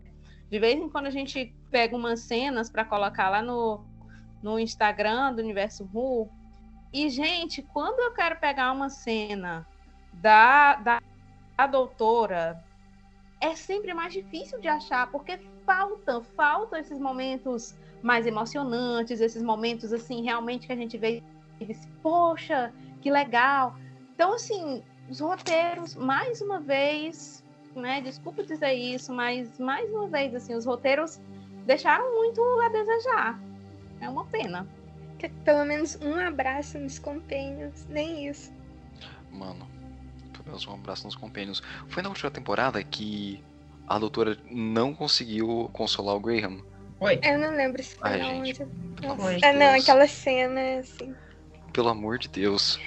[0.49, 3.85] De vez em quando a gente pega umas cenas para colocar lá no,
[4.43, 6.29] no Instagram do Universo Ru.
[6.91, 9.65] E, gente, quando eu quero pegar uma cena
[10.11, 11.01] da, da,
[11.55, 12.61] da doutora
[13.41, 19.91] é sempre mais difícil de achar, porque faltam, faltam esses momentos mais emocionantes, esses momentos
[19.91, 21.23] assim, realmente que a gente vê
[21.59, 23.75] e diz, poxa, que legal.
[24.13, 27.43] Então, assim, os roteiros, mais uma vez,
[27.75, 31.19] né, desculpa dizer isso, mas mais uma vez, assim, os roteiros
[31.65, 33.39] deixaram muito a desejar.
[33.99, 34.67] É uma pena.
[35.45, 38.51] Pelo menos um abraço nos companheiros, nem isso.
[39.31, 39.67] Mano,
[40.51, 41.61] meus um abraço nos companheiros.
[41.87, 43.41] Foi na última temporada que
[43.87, 46.61] a doutora não conseguiu consolar o Graham.
[46.99, 47.19] Oi.
[47.23, 48.47] Eu não lembro se foi Ai, onde.
[48.53, 49.21] gente, pelo Nossa.
[49.21, 51.15] amor de Ah, não, aquela cena, assim.
[51.73, 52.79] Pelo amor de Deus.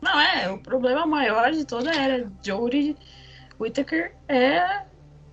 [0.00, 2.96] Não, é, o problema maior de toda a era Jodie
[3.58, 4.82] Whittaker é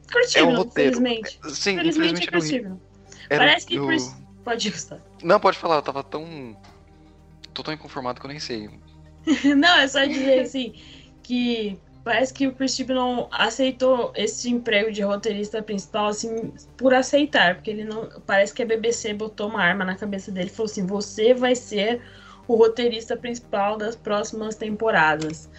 [0.07, 0.89] Chris É roteiro.
[0.91, 1.39] infelizmente.
[1.53, 2.49] Sim, Infelizmente infelizmente é horrível.
[2.49, 2.81] Chibnall.
[3.29, 3.77] Era Parece que.
[4.43, 5.01] Pode Gustavo.
[5.21, 6.57] Não, pode falar, eu tava tão.
[7.53, 8.67] Tô tão inconformado que eu nem sei.
[9.55, 10.73] Não, é só dizer assim,
[11.23, 17.55] que parece que o Chris Chibnall aceitou esse emprego de roteirista principal, assim, por aceitar,
[17.55, 18.09] porque ele não.
[18.25, 21.55] Parece que a BBC botou uma arma na cabeça dele e falou assim: você vai
[21.55, 22.01] ser
[22.47, 25.49] o roteirista principal das próximas temporadas.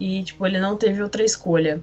[0.00, 1.82] E, tipo, ele não teve outra escolha.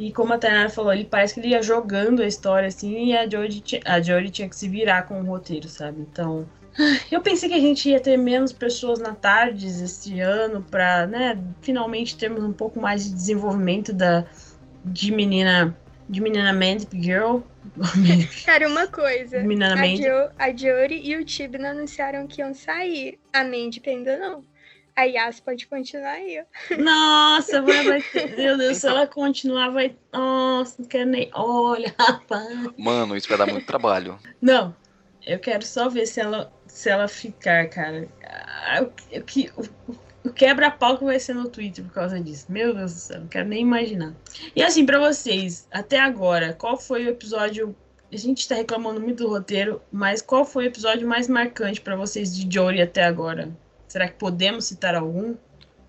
[0.00, 3.14] E como a Tainara falou, ele parece que ele ia jogando a história, assim, e
[3.14, 6.00] a Jodie, a Jodie tinha que se virar com o roteiro, sabe?
[6.10, 6.48] Então,
[7.12, 11.38] eu pensei que a gente ia ter menos pessoas na Tardes esse ano pra, né,
[11.60, 14.24] finalmente termos um pouco mais de desenvolvimento da
[14.82, 15.76] de menina
[16.08, 17.40] de menina Mandy Girl.
[18.46, 19.40] Cara, uma coisa.
[19.40, 23.18] menina A, jo, a Jory e o Tibno anunciaram que iam sair.
[23.34, 24.42] A Mandy ainda não.
[25.00, 26.42] A Yas pode continuar aí.
[26.78, 28.36] Nossa, vai, vai ter.
[28.36, 29.96] Meu Deus, se ela continuar, vai.
[30.12, 31.30] Nossa, não quero nem.
[31.34, 32.68] Olha, rapaz.
[32.76, 34.18] Mano, isso vai dar muito trabalho.
[34.42, 34.74] Não,
[35.26, 38.08] eu quero só ver se ela, se ela ficar, cara.
[38.24, 42.44] Ah, O, que- o- o quebra-pau que vai ser no Twitter por causa disso.
[42.50, 44.12] Meu Deus do céu, não quero nem imaginar.
[44.54, 47.74] E assim, pra vocês, até agora, qual foi o episódio.
[48.12, 51.94] A gente tá reclamando muito do roteiro, mas qual foi o episódio mais marcante pra
[51.96, 53.48] vocês de Jory até agora?
[53.90, 55.34] Será que podemos citar algum?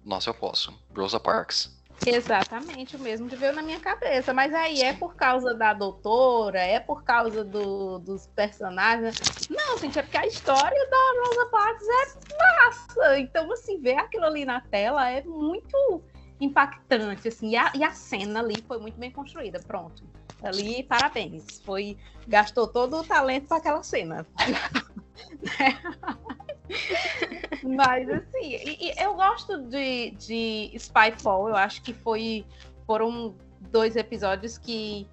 [0.04, 0.74] Nossa, eu posso.
[0.98, 1.72] Rosa Parks.
[2.04, 4.34] Exatamente, o mesmo que veio na minha cabeça.
[4.34, 9.16] Mas aí é por causa da doutora, é por causa do- dos personagens.
[9.48, 13.20] Não, gente, é porque a história da Rosa Parks é massa.
[13.20, 16.02] Então, assim, ver aquilo ali na tela é muito
[16.40, 17.52] impactante, assim.
[17.52, 19.60] E a, e a cena ali foi muito bem construída.
[19.60, 20.04] Pronto.
[20.42, 21.62] Ali, parabéns.
[21.64, 21.96] Foi,
[22.28, 24.26] gastou todo o talento para aquela cena.
[27.64, 32.46] Mas assim, e- e eu gosto de, de Spyfall, eu acho que foi
[32.88, 35.08] foram dois episódios que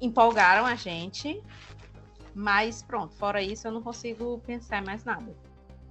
[0.00, 1.42] empolgaram a gente.
[2.34, 5.34] Mas pronto, fora isso eu não consigo pensar mais nada.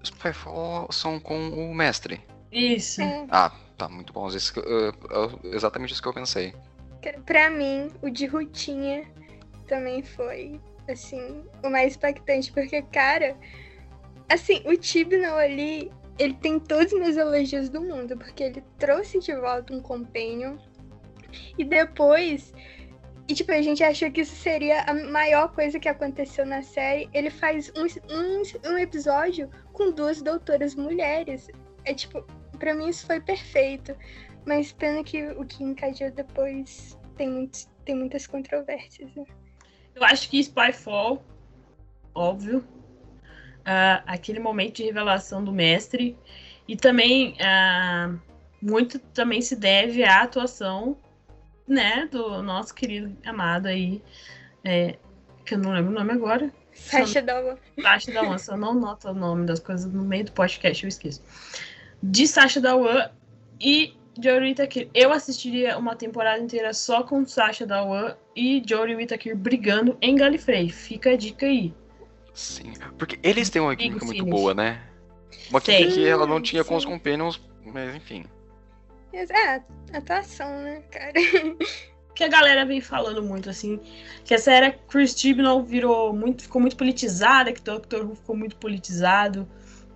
[0.03, 2.21] Spyfall são com o mestre.
[2.51, 3.01] Isso.
[3.01, 4.27] É, Ah, tá muito bom.
[4.29, 6.53] Eu- exatamente isso que eu pensei.
[7.25, 9.03] pra mim, o de Rutinha
[9.67, 12.51] também foi, assim, o mais impactante.
[12.51, 13.35] Porque, cara,
[14.29, 18.17] assim, o Tibnall ali, ele tem todos os meus elogios do mundo.
[18.17, 20.57] Porque ele trouxe de volta um companion.
[21.57, 22.53] E depois
[23.27, 27.09] E, tipo, a gente achou que isso seria a maior coisa que aconteceu na série.
[27.11, 31.49] Ele faz um, um, um episódio com duas doutoras mulheres.
[31.85, 32.23] É, tipo,
[32.59, 33.95] pra mim isso foi perfeito.
[34.45, 39.25] Mas pena que o que encadeou depois tem, muitos, tem muitas controvérsias, né?
[39.95, 41.23] Eu acho que Spyfall,
[42.13, 42.63] óbvio.
[43.65, 46.17] Ah, aquele momento de revelação do mestre.
[46.67, 48.13] E também ah,
[48.61, 50.97] muito também se deve à atuação
[51.67, 54.01] né, do nosso querido amado aí.
[54.63, 54.97] é,
[55.45, 56.51] que eu não lembro o nome agora.
[57.81, 60.89] Sasha Dawan, se eu não noto o nome das coisas no meio do podcast, eu
[60.89, 61.23] esqueço.
[62.03, 63.09] De Sasha Dawan
[63.61, 69.35] e Jodie Whittaker, eu assistiria uma temporada inteira só com Sasha Dawan e Jodie Whittaker
[69.37, 70.69] brigando em Gallifrey.
[70.69, 71.73] Fica a dica aí.
[72.35, 74.83] Sim, porque eles têm uma química muito boa, né?
[75.49, 76.83] Uma química que ela não tinha com os.
[76.83, 78.25] Companions, mas enfim.
[79.13, 81.13] Mas, É, atuação, né, cara?
[82.13, 83.79] que a galera vem falando muito, assim,
[84.25, 88.57] que essa era Chris Chibnall virou muito, ficou muito politizada, que Doctor Who ficou muito
[88.57, 89.47] politizado.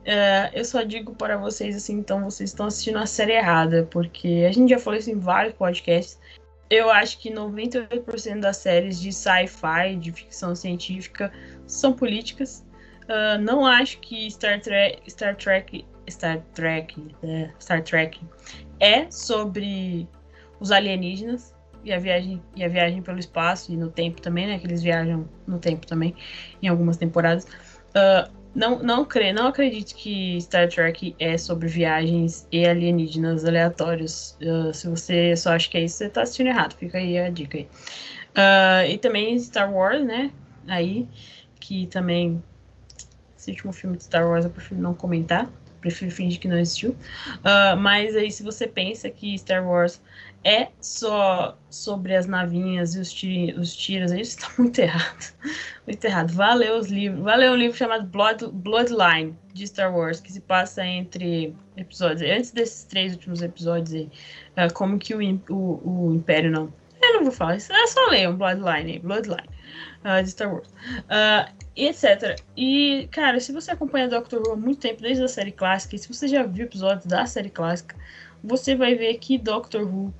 [0.05, 4.45] É, eu só digo para vocês, assim, então vocês estão assistindo a série errada, porque
[4.47, 6.17] a gente já falou isso em vários podcasts.
[6.69, 11.31] Eu acho que 98% das séries de sci-fi, de ficção científica,
[11.65, 12.63] são políticas.
[13.09, 18.21] Ah, não acho que Star Trek, Star Trek, Star Trek, é, Star Trek
[18.79, 20.07] é sobre
[20.59, 24.59] os alienígenas e a viagem e a viagem pelo espaço e no tempo também, né?
[24.59, 26.15] Que eles viajam no tempo também
[26.61, 27.47] em algumas temporadas.
[27.95, 28.29] Ah,
[28.59, 34.37] não, não creio, não acredito que Star Trek é sobre viagens e alienígenas aleatórios.
[34.41, 36.75] Ah, se você só acha que é isso, você tá assistindo errado.
[36.75, 37.67] Fica aí a dica aí.
[38.35, 40.31] Ah, e também Star Wars, né?
[40.67, 41.07] Aí,
[41.59, 42.43] que também
[43.37, 45.49] esse último filme de Star Wars eu prefiro não comentar.
[45.79, 46.97] Prefiro fingir que não existiu.
[47.41, 50.01] Ah, mas aí, se você pensa que Star Wars
[50.43, 55.33] é só sobre as navinhas e os, tiri, os tiros, aí você tá muito errado.
[55.85, 56.31] Muito errado.
[56.31, 57.23] Valeu os livros.
[57.23, 62.21] Valeu um livro chamado Blood, Bloodline de Star Wars, que se passa entre episódios.
[62.29, 64.09] Antes desses três últimos episódios aí.
[64.55, 66.73] ah, como que o, o, o Império não.
[67.01, 67.71] Eu não vou falar isso.
[67.73, 68.99] É só ler um Bloodline.
[68.99, 69.49] Bloodline.
[70.03, 70.69] ah, de Star Wars.
[71.09, 72.39] Ah, e etc.
[72.55, 75.99] E, cara, se você acompanha Doctor Who há muito tempo, desde a série clássica, e
[75.99, 77.95] se você já viu episódios da série clássica,
[78.43, 80.13] você vai ver que Doctor Who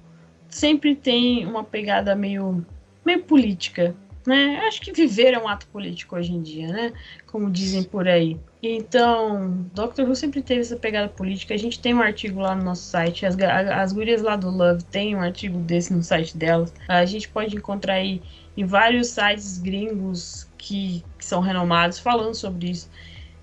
[0.49, 2.65] sempre tem uma pegada meio,
[3.05, 4.59] meio política, né?
[4.67, 6.93] Acho que viver é um ato político hoje em dia, né?
[7.25, 8.38] Como dizem por aí.
[8.62, 11.53] Então, Doctor Who sempre teve essa pegada política.
[11.53, 13.25] A gente tem um artigo lá no nosso site.
[13.25, 16.73] As, as gurias lá do Love têm um artigo desse no site delas.
[16.88, 18.21] A gente pode encontrar aí
[18.57, 22.89] em vários sites gringos que, que são renomados falando sobre isso.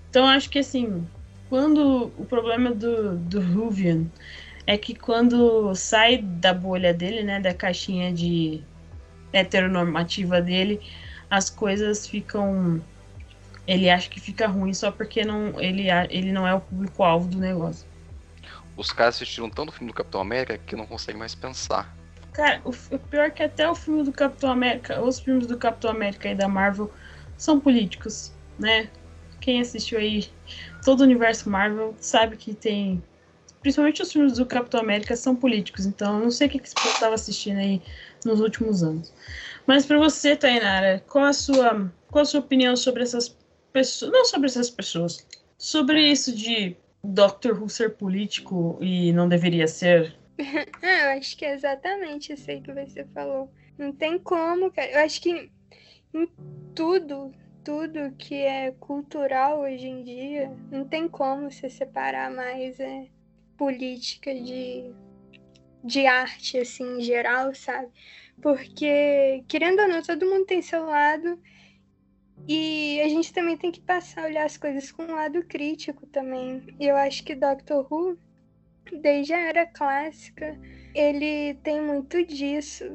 [0.09, 1.05] Então, acho que assim,
[1.49, 4.05] quando o problema do, do Ruvian
[4.67, 8.61] é que quando sai da bolha dele, né, da caixinha de
[9.31, 10.81] heteronormativa dele,
[11.29, 12.81] as coisas ficam.
[13.65, 17.37] Ele acha que fica ruim só porque não, ele, ele não é o público-alvo do
[17.37, 17.87] negócio.
[18.77, 21.95] Os caras assistiram tanto o filme do Capitão América que não conseguem mais pensar.
[22.31, 25.57] Cara, o, o pior é que até o filme do Capitão América, os filmes do
[25.57, 26.91] Capitão América e da Marvel
[27.35, 28.89] são políticos, né?
[29.41, 30.29] Quem assistiu aí
[30.83, 33.01] todo o universo Marvel sabe que tem.
[33.67, 36.73] Principalmente os filmes do Capitão América são políticos, então eu não sei o que, que
[36.73, 37.81] povo estava assistindo aí
[38.23, 39.13] nos últimos anos.
[39.65, 43.37] Mas pra você, Tainara, qual a sua, qual a sua opinião sobre essas
[43.73, 44.09] pessoas.
[44.13, 45.27] Não sobre essas pessoas,
[45.57, 50.15] sobre isso de Doctor Who ser político e não deveria ser?
[50.81, 53.51] Ah, eu acho que é exatamente isso aí que você falou.
[53.77, 54.91] Não tem como, cara.
[54.91, 55.51] Eu acho que
[56.13, 56.29] em
[56.73, 57.33] tudo,
[57.65, 63.09] tudo que é cultural hoje em dia, não tem como você separar mais é,
[63.57, 64.91] política de,
[65.83, 67.89] de arte, assim, em geral, sabe?
[68.41, 71.39] Porque, querendo ou não, todo mundo tem seu lado.
[72.47, 76.05] E a gente também tem que passar a olhar as coisas com um lado crítico
[76.07, 76.63] também.
[76.79, 78.17] E eu acho que Doctor Who
[78.95, 80.57] desde a era clássica,
[80.93, 82.85] ele tem muito disso.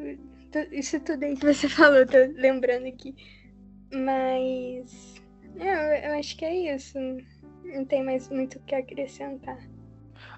[0.71, 3.15] Isso tudo aí que você falou, tô lembrando aqui.
[3.93, 5.21] Mas.
[5.59, 6.99] é, eu, eu acho que é isso.
[7.65, 9.59] Não tem mais muito o que acrescentar.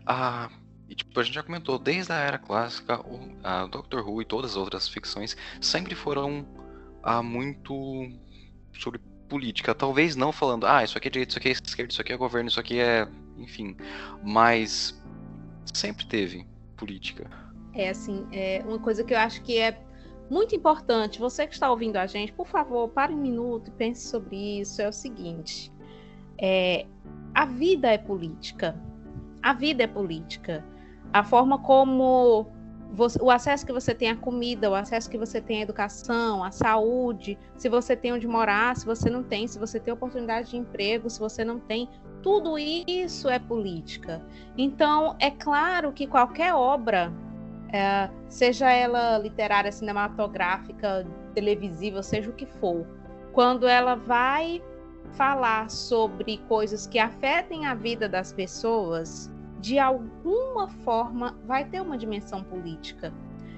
[0.06, 0.50] Ah,
[0.88, 4.24] e tipo, a gente já comentou, desde a era clássica, o a Doctor Who e
[4.24, 6.46] todas as outras ficções sempre foram
[7.02, 8.10] ah, muito
[8.78, 9.74] sobre política.
[9.74, 12.16] Talvez não falando, ah, isso aqui é direita, isso aqui é esquerda, isso aqui é
[12.16, 13.08] governo, isso aqui é.
[13.38, 13.76] Enfim.
[14.22, 15.00] Mas
[15.72, 17.28] sempre teve política.
[17.72, 19.80] É assim, é uma coisa que eu acho que é
[20.30, 21.18] muito importante.
[21.18, 24.80] Você que está ouvindo a gente, por favor, pare um minuto e pense sobre isso.
[24.80, 25.72] É o seguinte:
[26.38, 26.86] é,
[27.34, 28.80] a vida é política.
[29.44, 30.64] A vida é política.
[31.12, 32.46] A forma como
[32.90, 36.42] você- o acesso que você tem à comida, o acesso que você tem à educação,
[36.42, 40.52] à saúde, se você tem onde morar, se você não tem, se você tem oportunidade
[40.52, 41.90] de emprego, se você não tem,
[42.22, 44.22] tudo isso é política.
[44.56, 47.12] Então, é claro que qualquer obra
[47.70, 52.86] é, seja ela literária, cinematográfica, televisiva, seja o que for,
[53.34, 54.62] quando ela vai
[55.12, 59.30] falar sobre coisas que afetem a vida das pessoas,
[59.64, 63.14] de alguma forma vai ter uma dimensão política.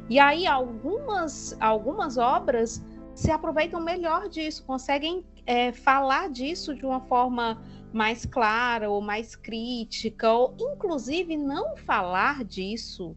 [0.08, 2.80] E aí algumas, algumas obras
[3.12, 7.60] se aproveitam melhor disso, conseguem é, falar disso de uma forma
[7.92, 13.16] mais clara ou mais crítica, ou inclusive não falar disso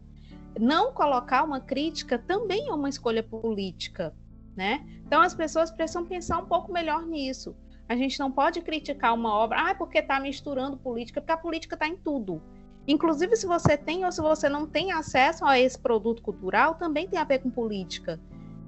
[0.58, 4.12] não colocar uma crítica também é uma escolha política,
[4.56, 4.84] né?
[5.06, 7.54] Então as pessoas precisam pensar um pouco melhor nisso.
[7.88, 11.76] A gente não pode criticar uma obra, ah, porque está misturando política, porque a política
[11.76, 12.42] está em tudo.
[12.86, 17.08] Inclusive, se você tem ou se você não tem acesso a esse produto cultural, também
[17.08, 18.20] tem a ver com política.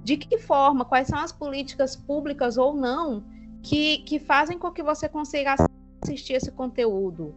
[0.03, 3.23] De que forma, quais são as políticas públicas ou não
[3.61, 5.55] que, que fazem com que você consiga
[6.01, 7.33] assistir esse conteúdo?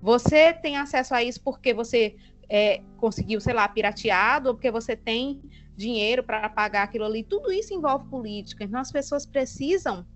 [0.00, 2.16] Você tem acesso a isso porque você
[2.48, 5.42] é, conseguiu, sei lá, pirateado, ou porque você tem
[5.76, 7.22] dinheiro para pagar aquilo ali.
[7.22, 8.64] Tudo isso envolve política.
[8.64, 10.06] Então, as pessoas precisam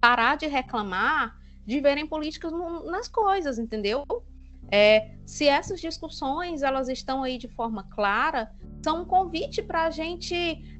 [0.00, 2.52] parar de reclamar de verem políticas
[2.84, 4.04] nas coisas, entendeu?
[4.72, 8.50] É, se essas discussões elas estão aí de forma clara,
[8.82, 10.34] são um convite para a gente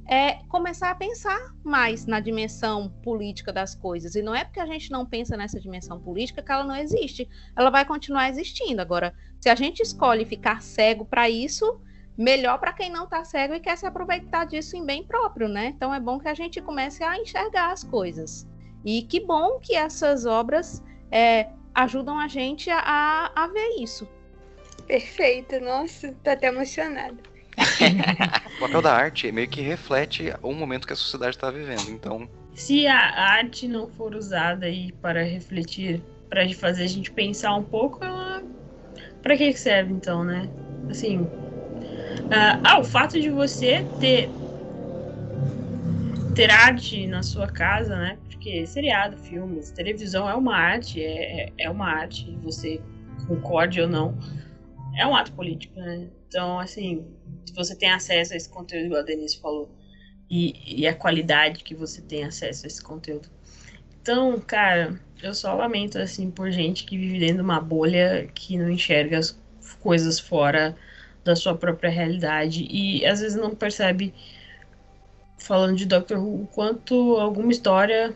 [0.09, 4.15] é, começar a pensar mais na dimensão política das coisas.
[4.15, 7.29] E não é porque a gente não pensa nessa dimensão política que ela não existe.
[7.55, 8.81] Ela vai continuar existindo.
[8.81, 11.79] Agora, se a gente escolhe ficar cego para isso,
[12.17, 15.67] melhor para quem não está cego e quer se aproveitar disso em bem próprio, né?
[15.67, 18.49] Então é bom que a gente comece a enxergar as coisas.
[18.85, 24.09] E que bom que essas obras é, ajudam a gente a, a ver isso.
[24.87, 27.17] Perfeito, nossa, tô até emocionada.
[28.57, 32.29] o papel da arte meio que reflete o momento que a sociedade está vivendo, então.
[32.55, 37.63] Se a arte não for usada aí para refletir, para fazer a gente pensar um
[37.63, 38.43] pouco, ela.
[39.23, 40.49] Pra que serve então, né?
[40.91, 41.19] Assim.
[41.19, 44.31] Uh, ah, o fato de você ter
[46.35, 48.19] ter arte na sua casa, né?
[48.43, 52.83] Porque seriado, filmes, televisão é uma arte, é, é, é uma arte, você
[53.29, 54.19] concorde ou não,
[54.97, 56.09] é um ato político, né?
[56.27, 57.07] Então, assim,
[57.47, 59.71] se você tem acesso a esse conteúdo, igual a Denise falou,
[60.29, 63.29] e, e a qualidade que você tem acesso a esse conteúdo.
[64.01, 68.59] Então, cara, eu só lamento, assim, por gente que vive dentro de uma bolha que
[68.59, 69.41] não enxerga as
[69.79, 70.77] coisas fora
[71.23, 74.13] da sua própria realidade e às vezes não percebe
[75.39, 78.13] falando de Doctor Who, o quanto alguma história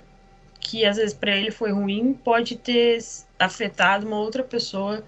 [0.66, 2.98] que às vezes para ele foi ruim pode ter
[3.38, 5.04] afetado uma outra pessoa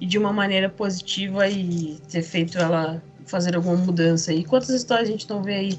[0.00, 4.32] e de uma maneira positiva e ter feito ela fazer alguma mudança.
[4.32, 5.72] E quantas histórias a gente não vê aí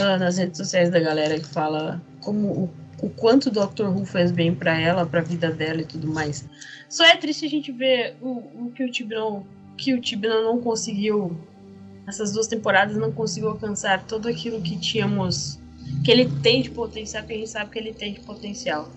[0.00, 2.70] uh, nas redes sociais da galera que fala como o,
[3.06, 6.08] o quanto o Doctor Who fez bem para ela, para a vida dela e tudo
[6.08, 6.44] mais.
[6.88, 9.44] Só é triste a gente ver o, o que o Tibnon
[9.78, 11.38] que o Tibnon não conseguiu
[12.04, 15.60] essas duas temporadas não conseguiu alcançar tudo aquilo que tínhamos.
[16.04, 18.88] Que ele tem de potencial, que a gente sabe que ele tem de potencial.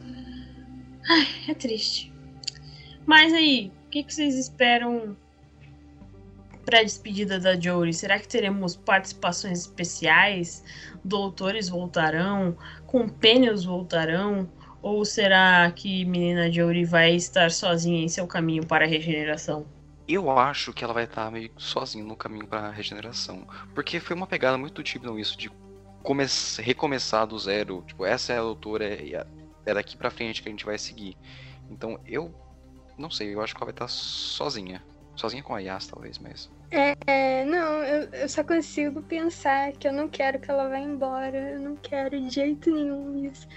[1.10, 2.14] Ai, é triste.
[3.06, 5.18] Mas aí, o que, que vocês esperam
[6.64, 7.94] para a despedida da Jory?
[7.94, 10.64] Será que teremos participações especiais?
[11.04, 12.56] Doutores voltarão?
[12.86, 14.48] Compênios voltarão?
[14.82, 19.66] Ou será que menina Jory vai estar sozinha em seu caminho para a regeneração?
[20.08, 23.48] Eu acho que ela vai estar meio sozinha no caminho para regeneração.
[23.76, 25.52] Porque foi uma pegada muito típica isso de
[26.62, 27.84] recomeçar do zero.
[27.86, 29.26] Tipo, essa é a doutora, é,
[29.66, 31.18] é daqui pra frente que a gente vai seguir.
[31.70, 32.34] Então eu
[32.98, 34.84] não sei, eu acho que ela vai estar sozinha.
[35.16, 36.50] Sozinha com a Yas, talvez, mas.
[36.72, 41.38] É, não, eu, eu só consigo pensar que eu não quero que ela vá embora.
[41.52, 43.48] Eu não quero de jeito nenhum isso.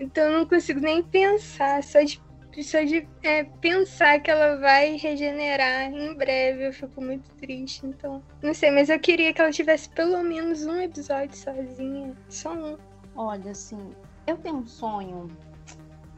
[0.00, 2.20] Então eu não consigo nem pensar, só de
[2.60, 7.86] só de é, pensar que ela vai regenerar em breve, eu fico muito triste.
[7.86, 12.16] Então, não sei, mas eu queria que ela tivesse pelo menos um episódio sozinha.
[12.28, 12.76] Só um.
[13.14, 13.78] Olha, assim,
[14.26, 15.28] eu tenho um sonho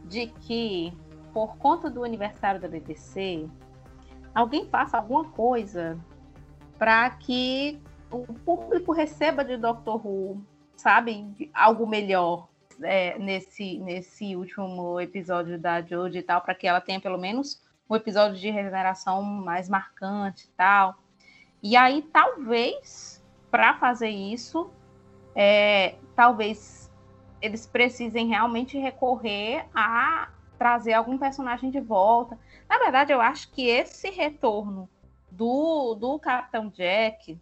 [0.05, 0.93] de que,
[1.32, 3.47] por conta do aniversário da BBC,
[4.35, 5.99] alguém faça alguma coisa
[6.78, 7.80] para que
[8.11, 10.43] o público receba de Doctor Who,
[10.76, 12.49] sabe, algo melhor
[12.83, 17.62] é, nesse, nesse último episódio da Jodie e tal, para que ela tenha pelo menos
[17.89, 20.97] um episódio de regeneração mais marcante e tal.
[21.62, 24.70] E aí, talvez, para fazer isso,
[25.35, 26.91] é, talvez
[27.41, 32.39] eles precisem realmente recorrer a trazer algum personagem de volta.
[32.68, 34.89] Na verdade, eu acho que esse retorno
[35.31, 37.39] do, do Capitão Jack,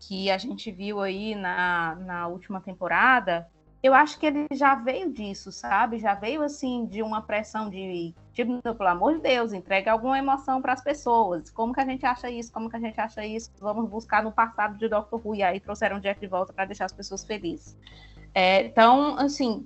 [0.00, 3.48] que a gente viu aí na, na última temporada,
[3.82, 5.98] eu acho que ele já veio disso, sabe?
[5.98, 10.60] Já veio assim de uma pressão de tipo, pelo amor de Deus, entregue alguma emoção
[10.60, 11.50] para as pessoas.
[11.50, 12.52] Como que a gente acha isso?
[12.52, 13.50] Como que a gente acha isso?
[13.60, 16.86] Vamos buscar no passado de Doctor Who e aí trouxeram Jack de volta para deixar
[16.86, 17.76] as pessoas felizes.
[18.34, 19.64] É, então, assim,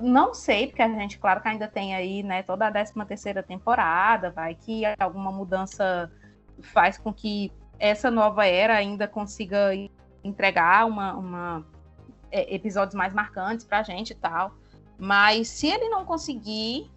[0.00, 3.42] não sei, porque a gente, claro que ainda tem aí, né, toda a 13 terceira
[3.42, 6.10] temporada, vai que alguma mudança
[6.62, 9.70] faz com que essa nova era ainda consiga
[10.22, 11.66] entregar uma, uma
[12.30, 14.52] é, episódios mais marcantes pra gente e tal.
[14.98, 16.90] Mas se ele não conseguir,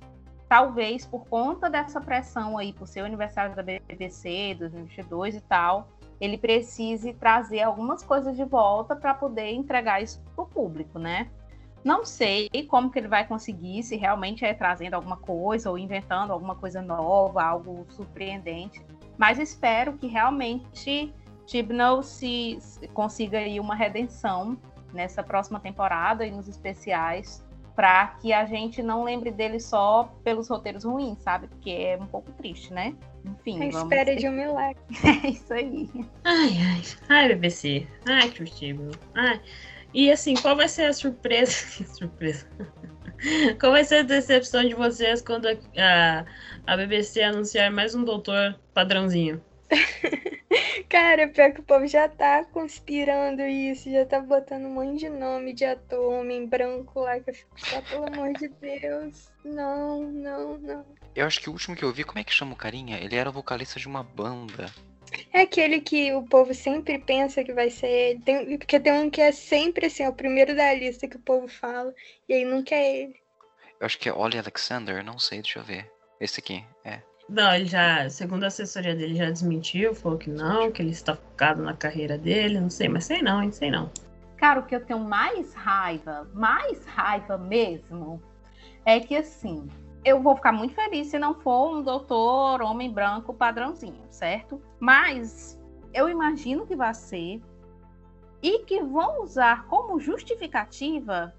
[0.50, 5.88] talvez por conta dessa pressão aí, por ser o aniversário da BBC 2022 e tal,
[6.20, 11.30] ele precise trazer algumas coisas de volta para poder entregar isso para o público, né?
[11.84, 16.32] Não sei como que ele vai conseguir, se realmente é trazendo alguma coisa ou inventando
[16.32, 18.82] alguma coisa nova, algo surpreendente.
[19.18, 21.14] Mas espero que realmente
[21.46, 24.58] Tibnall se, se consiga aí uma redenção
[24.94, 27.44] nessa próxima temporada e nos especiais
[27.76, 31.48] para que a gente não lembre dele só pelos roteiros ruins, sabe?
[31.48, 32.96] Porque é um pouco triste, né?
[33.26, 33.62] Enfim.
[33.62, 34.18] A espera ter...
[34.18, 34.82] de um milagre.
[35.24, 35.90] É isso aí.
[36.24, 36.82] Ai, ai.
[37.10, 37.88] Ai, BBC.
[38.06, 38.92] Ai, Curtible.
[39.16, 39.42] Ai.
[39.94, 41.66] E assim, qual vai ser a surpresa?
[41.78, 42.48] Que surpresa.
[43.60, 46.26] Qual vai ser a decepção de vocês quando a,
[46.68, 49.42] a BBC anunciar mais um doutor padrãozinho?
[50.90, 55.10] Cara, pior que o povo já tá conspirando isso, já tá botando um monte de
[55.10, 59.32] nome de ator, homem branco lá, que eu fico só, pelo amor de Deus.
[59.44, 60.86] Não, não, não.
[61.16, 63.00] Eu acho que o último que eu vi, como é que chama o carinha?
[63.00, 64.72] Ele era vocalista de uma banda.
[65.32, 68.20] É aquele que o povo sempre pensa que vai ser ele.
[68.20, 71.22] Tem, porque tem um que é sempre assim, é o primeiro da lista que o
[71.22, 71.94] povo fala,
[72.28, 73.16] e aí nunca é ele.
[73.80, 75.92] Eu acho que é Ollie Alexander, não sei, deixa eu ver.
[76.20, 77.02] Esse aqui, é.
[77.30, 81.16] Não, ele já, segundo a assessoria dele, já desmentiu, falou que não, que ele está
[81.16, 83.90] focado na carreira dele, não sei, mas sei não, hein, sei não.
[84.38, 88.22] Cara, o que eu tenho mais raiva, mais raiva mesmo,
[88.86, 89.70] é que assim,
[90.04, 94.62] eu vou ficar muito feliz se não for um doutor homem branco padrãozinho, certo?
[94.80, 95.58] Mas
[95.94, 97.42] eu imagino que vai ser
[98.42, 101.34] e que vão usar como justificativa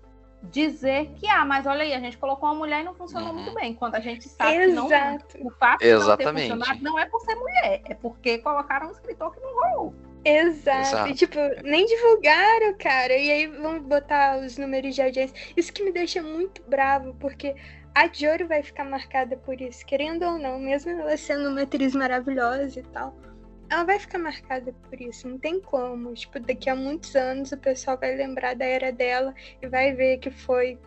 [0.51, 3.43] dizer que, ah, mas olha aí, a gente colocou uma mulher e não funcionou uhum.
[3.43, 5.27] muito bem, quando a gente sabe Exato.
[5.27, 6.45] que não, o fato Exatamente.
[6.45, 9.41] de não ter funcionado não é por ser mulher, é porque colocaram um escritor que
[9.41, 9.95] não rolou.
[10.25, 10.81] Exato.
[10.81, 11.11] Exato.
[11.11, 13.15] E, tipo, nem divulgaram, cara.
[13.15, 15.37] E aí vão botar os números de audiência.
[15.55, 17.55] Isso que me deixa muito bravo, porque
[17.95, 21.95] a Jory vai ficar marcada por isso, querendo ou não, mesmo ela sendo uma atriz
[21.95, 23.15] maravilhosa e tal.
[23.71, 26.15] Ela vai ficar marcada por isso, não tem como.
[26.15, 30.19] Tipo, daqui a muitos anos o pessoal vai lembrar da era dela e vai ver
[30.19, 30.79] que foi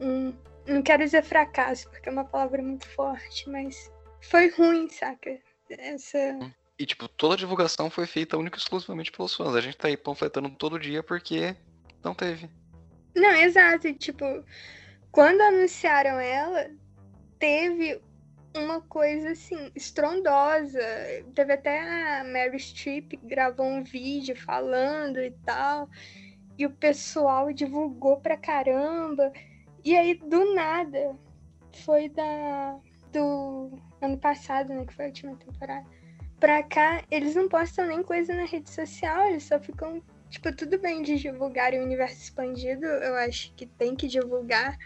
[0.00, 0.32] um.
[0.66, 3.90] Não quero dizer fracasso, porque é uma palavra muito forte, mas
[4.20, 5.38] foi ruim, saca?
[5.70, 6.38] Essa.
[6.78, 9.54] E, tipo, toda a divulgação foi feita única e exclusivamente pelos fãs.
[9.54, 11.56] A gente tá aí panfletando todo dia porque
[12.04, 12.50] não teve.
[13.14, 13.92] Não, exato.
[13.94, 14.44] Tipo,
[15.10, 16.70] quando anunciaram ela,
[17.38, 18.00] teve
[18.58, 20.80] uma coisa assim, estrondosa.
[21.34, 25.88] Teve até a Mary Streep gravou um vídeo falando e tal.
[26.58, 29.32] E o pessoal divulgou pra caramba.
[29.84, 31.16] E aí, do nada,
[31.84, 32.78] foi da
[33.12, 34.84] do ano passado, né?
[34.84, 35.86] Que foi a última temporada.
[36.40, 40.02] Pra cá, eles não postam nem coisa na rede social, eles só ficam.
[40.28, 44.76] Tipo, tudo bem de divulgar o universo expandido, eu acho que tem que divulgar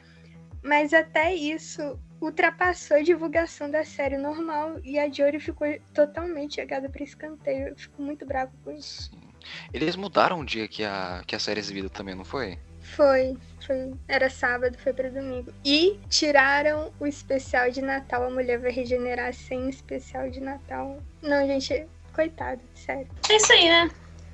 [0.63, 6.89] mas até isso ultrapassou a divulgação da série normal e a Jory ficou totalmente jogada
[6.89, 7.69] para escanteio.
[7.69, 9.11] Eu fico muito bravo com isso.
[9.11, 9.31] Sim.
[9.73, 12.59] Eles mudaram o dia que a, que a série é exibida também, não foi?
[12.81, 13.93] Foi, foi.
[14.09, 15.53] Era sábado, foi para domingo.
[15.65, 18.25] E tiraram o especial de Natal.
[18.25, 20.99] A mulher vai regenerar sem especial de Natal.
[21.23, 23.09] Não, gente, coitado, sério.
[23.29, 23.91] É isso aí, né?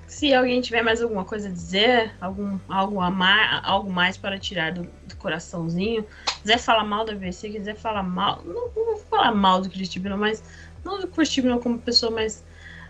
[0.06, 4.38] Se alguém tiver mais alguma coisa a dizer, algum, algo, a mais, algo mais para
[4.38, 6.06] tirar do, do coraçãozinho,
[6.42, 9.88] quiser falar mal da BBC, quiser falar mal, não, não vou falar mal do Chris
[9.88, 10.42] Tibino, mas
[10.84, 12.44] não do Chris Tibino como pessoa, mas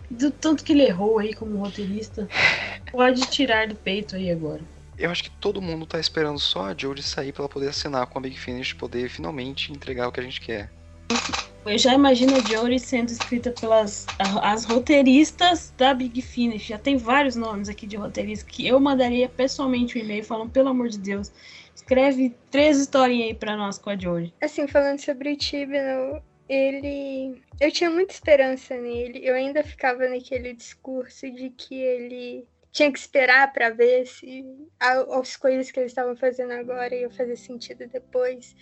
[0.09, 2.27] do tanto que ele errou aí como roteirista,
[2.91, 4.61] pode tirar do peito aí agora.
[4.97, 8.07] Eu acho que todo mundo tá esperando só a Jodie sair para ela poder assinar
[8.07, 10.71] com a Big Finish poder finalmente entregar o que a gente quer.
[11.69, 14.05] Eu já imagino a Jory sendo escrita pelas
[14.41, 16.67] as roteiristas da Big Finish.
[16.67, 20.69] Já tem vários nomes aqui de roteiristas que eu mandaria pessoalmente um e-mail falando, pelo
[20.69, 21.29] amor de Deus,
[21.75, 24.33] escreve três historinhas aí pra nós com a Jory.
[24.41, 27.41] Assim, falando sobre o Tibno, ele.
[27.59, 29.19] Eu tinha muita esperança nele.
[29.21, 34.45] Eu ainda ficava naquele discurso de que ele tinha que esperar para ver se
[34.79, 38.55] as coisas que eles estavam fazendo agora iam fazer sentido depois.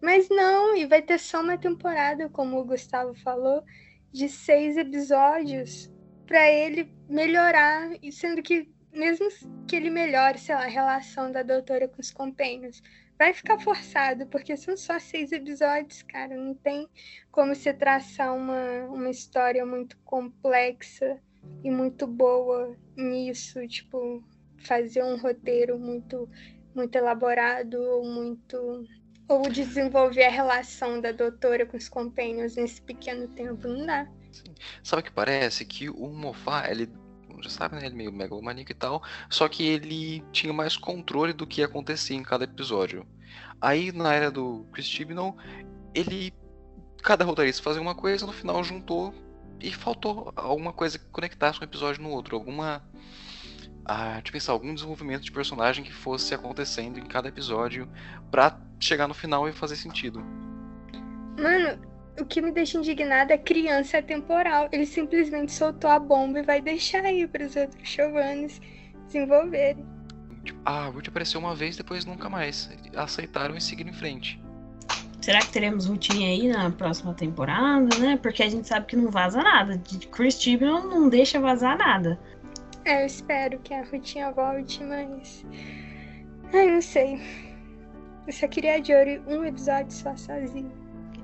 [0.00, 3.64] Mas não, e vai ter só uma temporada, como o Gustavo falou,
[4.12, 5.90] de seis episódios
[6.26, 9.28] para ele melhorar, e sendo que mesmo
[9.66, 12.82] que ele melhore, sei lá, a relação da doutora com os companheiros,
[13.18, 16.36] vai ficar forçado, porque são só seis episódios, cara.
[16.36, 16.88] Não tem
[17.30, 21.20] como se traçar uma, uma história muito complexa
[21.64, 24.22] e muito boa nisso, tipo,
[24.58, 26.28] fazer um roteiro muito
[26.74, 28.84] muito elaborado ou muito
[29.28, 34.08] ou desenvolver a relação da doutora com os companheiros nesse pequeno tempo, não dá.
[34.32, 34.54] Sim.
[34.82, 35.64] Sabe o que parece?
[35.64, 36.90] Que o Moffat, ele
[37.42, 37.82] já sabe, né?
[37.84, 39.02] Ele é meio megalomaníaco e tal.
[39.28, 43.06] Só que ele tinha mais controle do que acontecia em cada episódio.
[43.60, 45.36] Aí, na era do Chris Chibnall,
[45.94, 46.32] ele.
[47.02, 49.14] Cada roteirista fazia uma coisa, no final juntou
[49.60, 52.82] e faltou alguma coisa que conectasse um episódio no outro, alguma
[53.84, 57.88] ah, de pensar algum desenvolvimento de personagem que fosse acontecendo em cada episódio
[58.30, 58.50] para
[58.80, 60.24] chegar no final e fazer sentido.
[61.38, 61.80] Mano,
[62.20, 64.68] o que me deixa indignada é criança temporal.
[64.72, 68.60] Ele simplesmente soltou a bomba e vai deixar aí para os outros Chovanes
[69.06, 69.86] desenvolverem.
[70.44, 72.70] Tipo, ah, a Ruth apareceu uma vez, depois nunca mais.
[72.96, 74.40] Aceitaram e seguiram em frente.
[75.20, 78.18] Será que teremos Rutinha aí na próxima temporada, né?
[78.20, 79.80] Porque a gente sabe que não vaza nada.
[80.10, 82.18] Chris Chibnall não deixa vazar nada.
[82.84, 85.44] É, eu espero que a Rutinha volte, mas.
[86.52, 87.20] Ai, não sei.
[88.28, 90.70] Eu só queria a Jory um episódio só sozinho.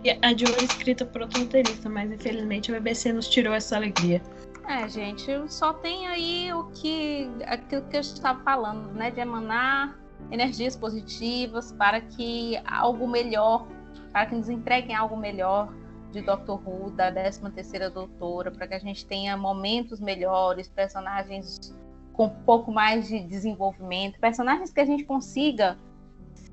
[0.03, 4.23] E a Jory escrita por outro roteirista, mas infelizmente a BBC nos tirou essa alegria.
[4.67, 9.99] É, gente, só tem aí o que aquilo que eu estava falando, né, de emanar
[10.31, 13.69] energias positivas para que algo melhor,
[14.11, 15.75] para que nos entreguem algo melhor
[16.11, 21.77] de Doctor Who, da 13 terceira doutora, para que a gente tenha momentos melhores, personagens
[22.15, 25.77] com um pouco mais de desenvolvimento, personagens que a gente consiga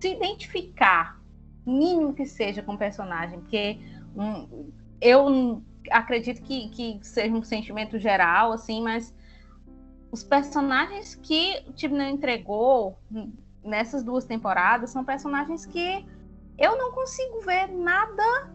[0.01, 1.21] se identificar,
[1.65, 3.79] mínimo que seja com o personagem, porque
[4.15, 9.13] um, eu acredito que, que seja um sentimento geral, assim, mas
[10.11, 12.97] os personagens que o Tibnan entregou
[13.63, 16.05] nessas duas temporadas são personagens que
[16.57, 18.51] eu não consigo ver nada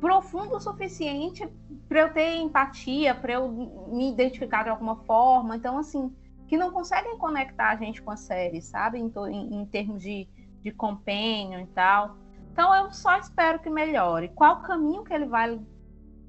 [0.00, 1.48] profundo o suficiente
[1.88, 3.48] para eu ter empatia, para eu
[3.88, 5.54] me identificar de alguma forma.
[5.54, 6.12] Então, assim,
[6.48, 8.98] que não conseguem conectar a gente com a série, sabe?
[8.98, 10.28] Em, em, em termos de,
[10.62, 12.16] de companion e tal.
[12.52, 14.28] Então, eu só espero que melhore.
[14.34, 15.58] Qual caminho que ele vai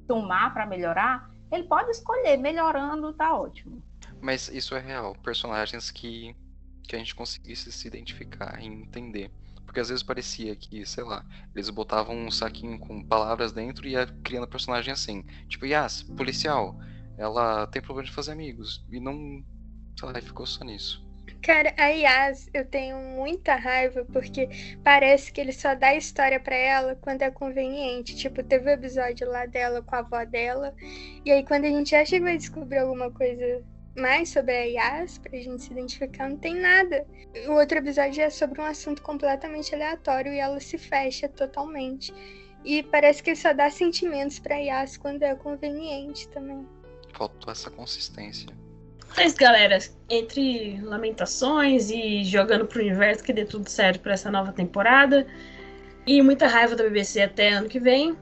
[0.08, 1.30] tomar para melhorar?
[1.52, 3.84] Ele pode escolher, melhorando, tá ótimo.
[4.22, 5.16] Mas isso é real.
[5.22, 6.36] Personagens que,
[6.84, 9.30] que a gente conseguisse se identificar e entender.
[9.66, 13.92] Porque às vezes parecia que, sei lá, eles botavam um saquinho com palavras dentro e
[13.92, 15.24] ia criando personagem assim.
[15.48, 16.80] Tipo, Yas, policial,
[17.18, 18.86] ela tem problema de fazer amigos.
[18.90, 19.44] E não.
[20.00, 21.06] Sei lá, ficou só nisso.
[21.44, 24.48] Cara, a Yas, eu tenho muita raiva porque
[24.82, 28.16] parece que ele só dá história para ela quando é conveniente.
[28.16, 30.74] Tipo, teve o um episódio lá dela com a avó dela.
[31.26, 33.62] E aí, quando a gente acha que vai descobrir alguma coisa
[33.94, 37.06] mais sobre a Yas, pra gente se identificar, não tem nada.
[37.50, 42.14] O outro episódio é sobre um assunto completamente aleatório e ela se fecha totalmente.
[42.64, 46.66] E parece que ele só dá sentimentos pra Yas quando é conveniente também.
[47.12, 48.63] Faltou essa consistência.
[49.16, 49.78] Mas, galera,
[50.10, 55.26] entre lamentações e jogando pro universo que dê tudo certo para essa nova temporada,
[56.06, 58.18] e muita raiva da BBC até ano que vem,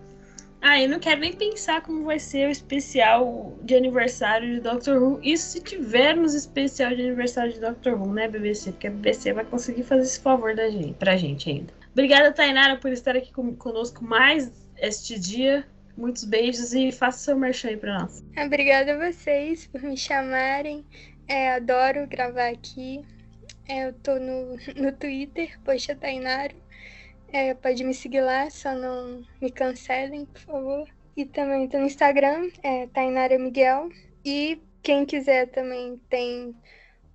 [0.62, 5.02] ah, eu não quero nem pensar como vai ser o especial de aniversário de Doctor
[5.02, 5.20] Who.
[5.24, 8.72] Isso se tivermos especial de aniversário de Doctor Who, né, BBC?
[8.72, 11.74] Porque a BBC vai conseguir fazer esse favor da gente, pra gente ainda.
[11.94, 15.66] Obrigada, Tainara, por estar aqui conosco mais este dia.
[16.02, 18.24] Muitos beijos e faça seu merchan aí pra nós.
[18.44, 20.84] Obrigada a vocês por me chamarem.
[21.28, 23.06] É, adoro gravar aqui.
[23.70, 26.56] É, eu tô no, no Twitter, poxa Tainara.
[27.32, 30.90] É, pode me seguir lá, só não me cancelem, por favor.
[31.16, 33.90] E também tô no Instagram, é Tainara Miguel.
[34.26, 36.56] E quem quiser também tem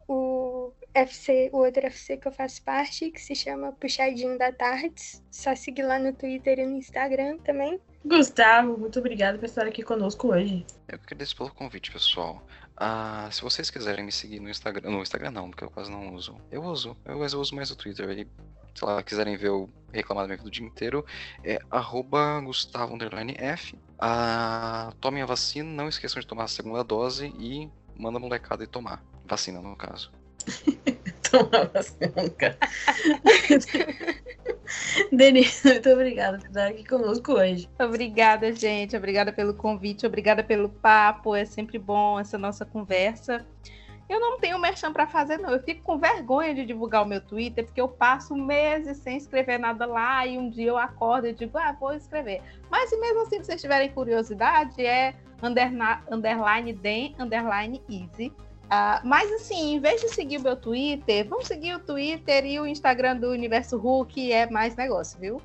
[0.07, 5.21] o FC, o outro FC que eu faço parte, que se chama Puxadinho da Tardes.
[5.29, 7.81] Só seguir lá no Twitter e no Instagram também.
[8.07, 10.65] Gustavo, muito obrigado por estar aqui conosco hoje.
[10.87, 12.41] Eu que agradeço pelo convite, pessoal.
[12.77, 16.15] Ah, se vocês quiserem me seguir no Instagram, no Instagram não, porque eu quase não
[16.15, 16.37] uso.
[16.49, 18.09] Eu uso, eu, mas eu uso mais o Twitter.
[18.11, 18.29] E,
[18.75, 21.05] se lá, quiserem ver eu reclamar da minha vida o dia inteiro,
[21.43, 22.97] é arroba Gustavo
[23.39, 23.77] F.
[23.99, 28.63] Ah, tomem a vacina, não esqueçam de tomar a segunda dose e manda a molecada
[28.63, 29.03] e tomar.
[29.25, 30.13] Vacina, no caso.
[31.29, 32.59] tomar vacina, cara.
[35.13, 37.69] Denise, muito obrigada por estar aqui conosco hoje.
[37.79, 38.97] Obrigada, gente.
[38.97, 41.35] Obrigada pelo convite, obrigada pelo papo.
[41.35, 43.47] É sempre bom essa nossa conversa.
[44.09, 45.51] Eu não tenho merchan para fazer, não.
[45.51, 49.59] Eu fico com vergonha de divulgar o meu Twitter, porque eu passo meses sem escrever
[49.59, 52.41] nada lá e um dia eu acordo e digo, ah, vou escrever.
[52.71, 58.33] Mas mesmo assim, se vocês tiverem curiosidade, é underline den, underline easy.
[58.67, 62.59] Uh, mas assim, em vez de seguir o meu Twitter, vamos seguir o Twitter e
[62.59, 65.41] o Instagram do Universo Hulk, que é mais negócio, viu?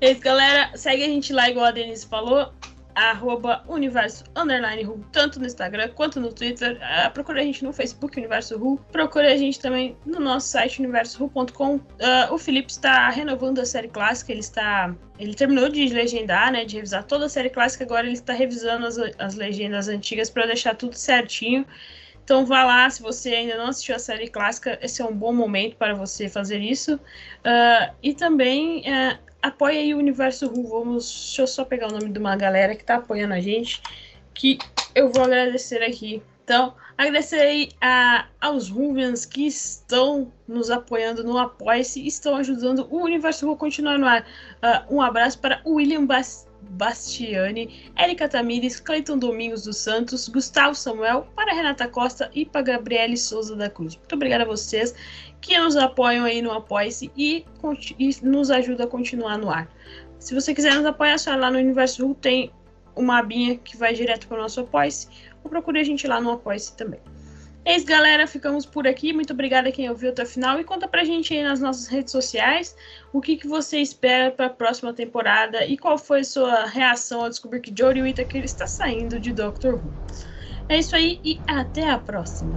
[0.00, 0.76] é isso, galera.
[0.76, 2.52] Segue a gente lá, igual a Denise falou.
[2.94, 6.78] Arroba Universo Underline Ru, tanto no Instagram quanto no Twitter.
[6.78, 8.78] Uh, procura a gente no Facebook Universo Ru.
[8.90, 11.76] Procura a gente também no nosso site universoru.com.
[11.76, 11.80] Uh,
[12.30, 14.94] o Felipe está renovando a série clássica, ele está.
[15.18, 16.64] Ele terminou de legendar, né?
[16.64, 20.46] De revisar toda a série clássica, agora ele está revisando as, as legendas antigas para
[20.46, 21.64] deixar tudo certinho.
[22.24, 25.32] Então vá lá, se você ainda não assistiu a série clássica, esse é um bom
[25.32, 26.94] momento para você fazer isso.
[26.94, 30.68] Uh, e também uh, apoia aí o Universo Ru.
[30.68, 33.82] Vamos, deixa eu só pegar o nome de uma galera que está apoiando a gente.
[34.34, 34.58] que
[34.94, 36.22] eu vou agradecer aqui.
[36.44, 43.02] Então, agradecer aí a, aos Ruvians que estão nos apoiando no Apoia-se estão ajudando o
[43.02, 44.22] Universo a continuar no ar.
[44.22, 51.26] Uh, um abraço para William Bas Bastiani, Érica Tamires, Cleiton Domingos dos Santos, Gustavo Samuel,
[51.34, 53.96] para Renata Costa e para Gabriele Souza da Cruz.
[53.96, 54.94] Muito obrigada a vocês
[55.40, 57.44] que nos apoiam aí no Apoia-se e,
[57.98, 59.68] e, nos ajuda a continuar no ar.
[60.18, 62.50] Se você quiser nos apoiar, só lá no Universo Ru tem
[62.94, 65.08] uma abinha que vai direto para o nosso Apoia-se
[65.42, 67.00] ou procure a gente lá no Apoia-se também.
[67.64, 68.26] É isso, galera.
[68.26, 69.12] Ficamos por aqui.
[69.12, 70.60] Muito obrigada a quem ouviu até o final.
[70.60, 72.76] E conta pra gente aí nas nossas redes sociais
[73.12, 77.28] o que, que você espera para a próxima temporada e qual foi sua reação ao
[77.28, 79.92] descobrir que Jodie Whittaker está saindo de Doctor Who.
[80.68, 82.52] É isso aí e até a próxima.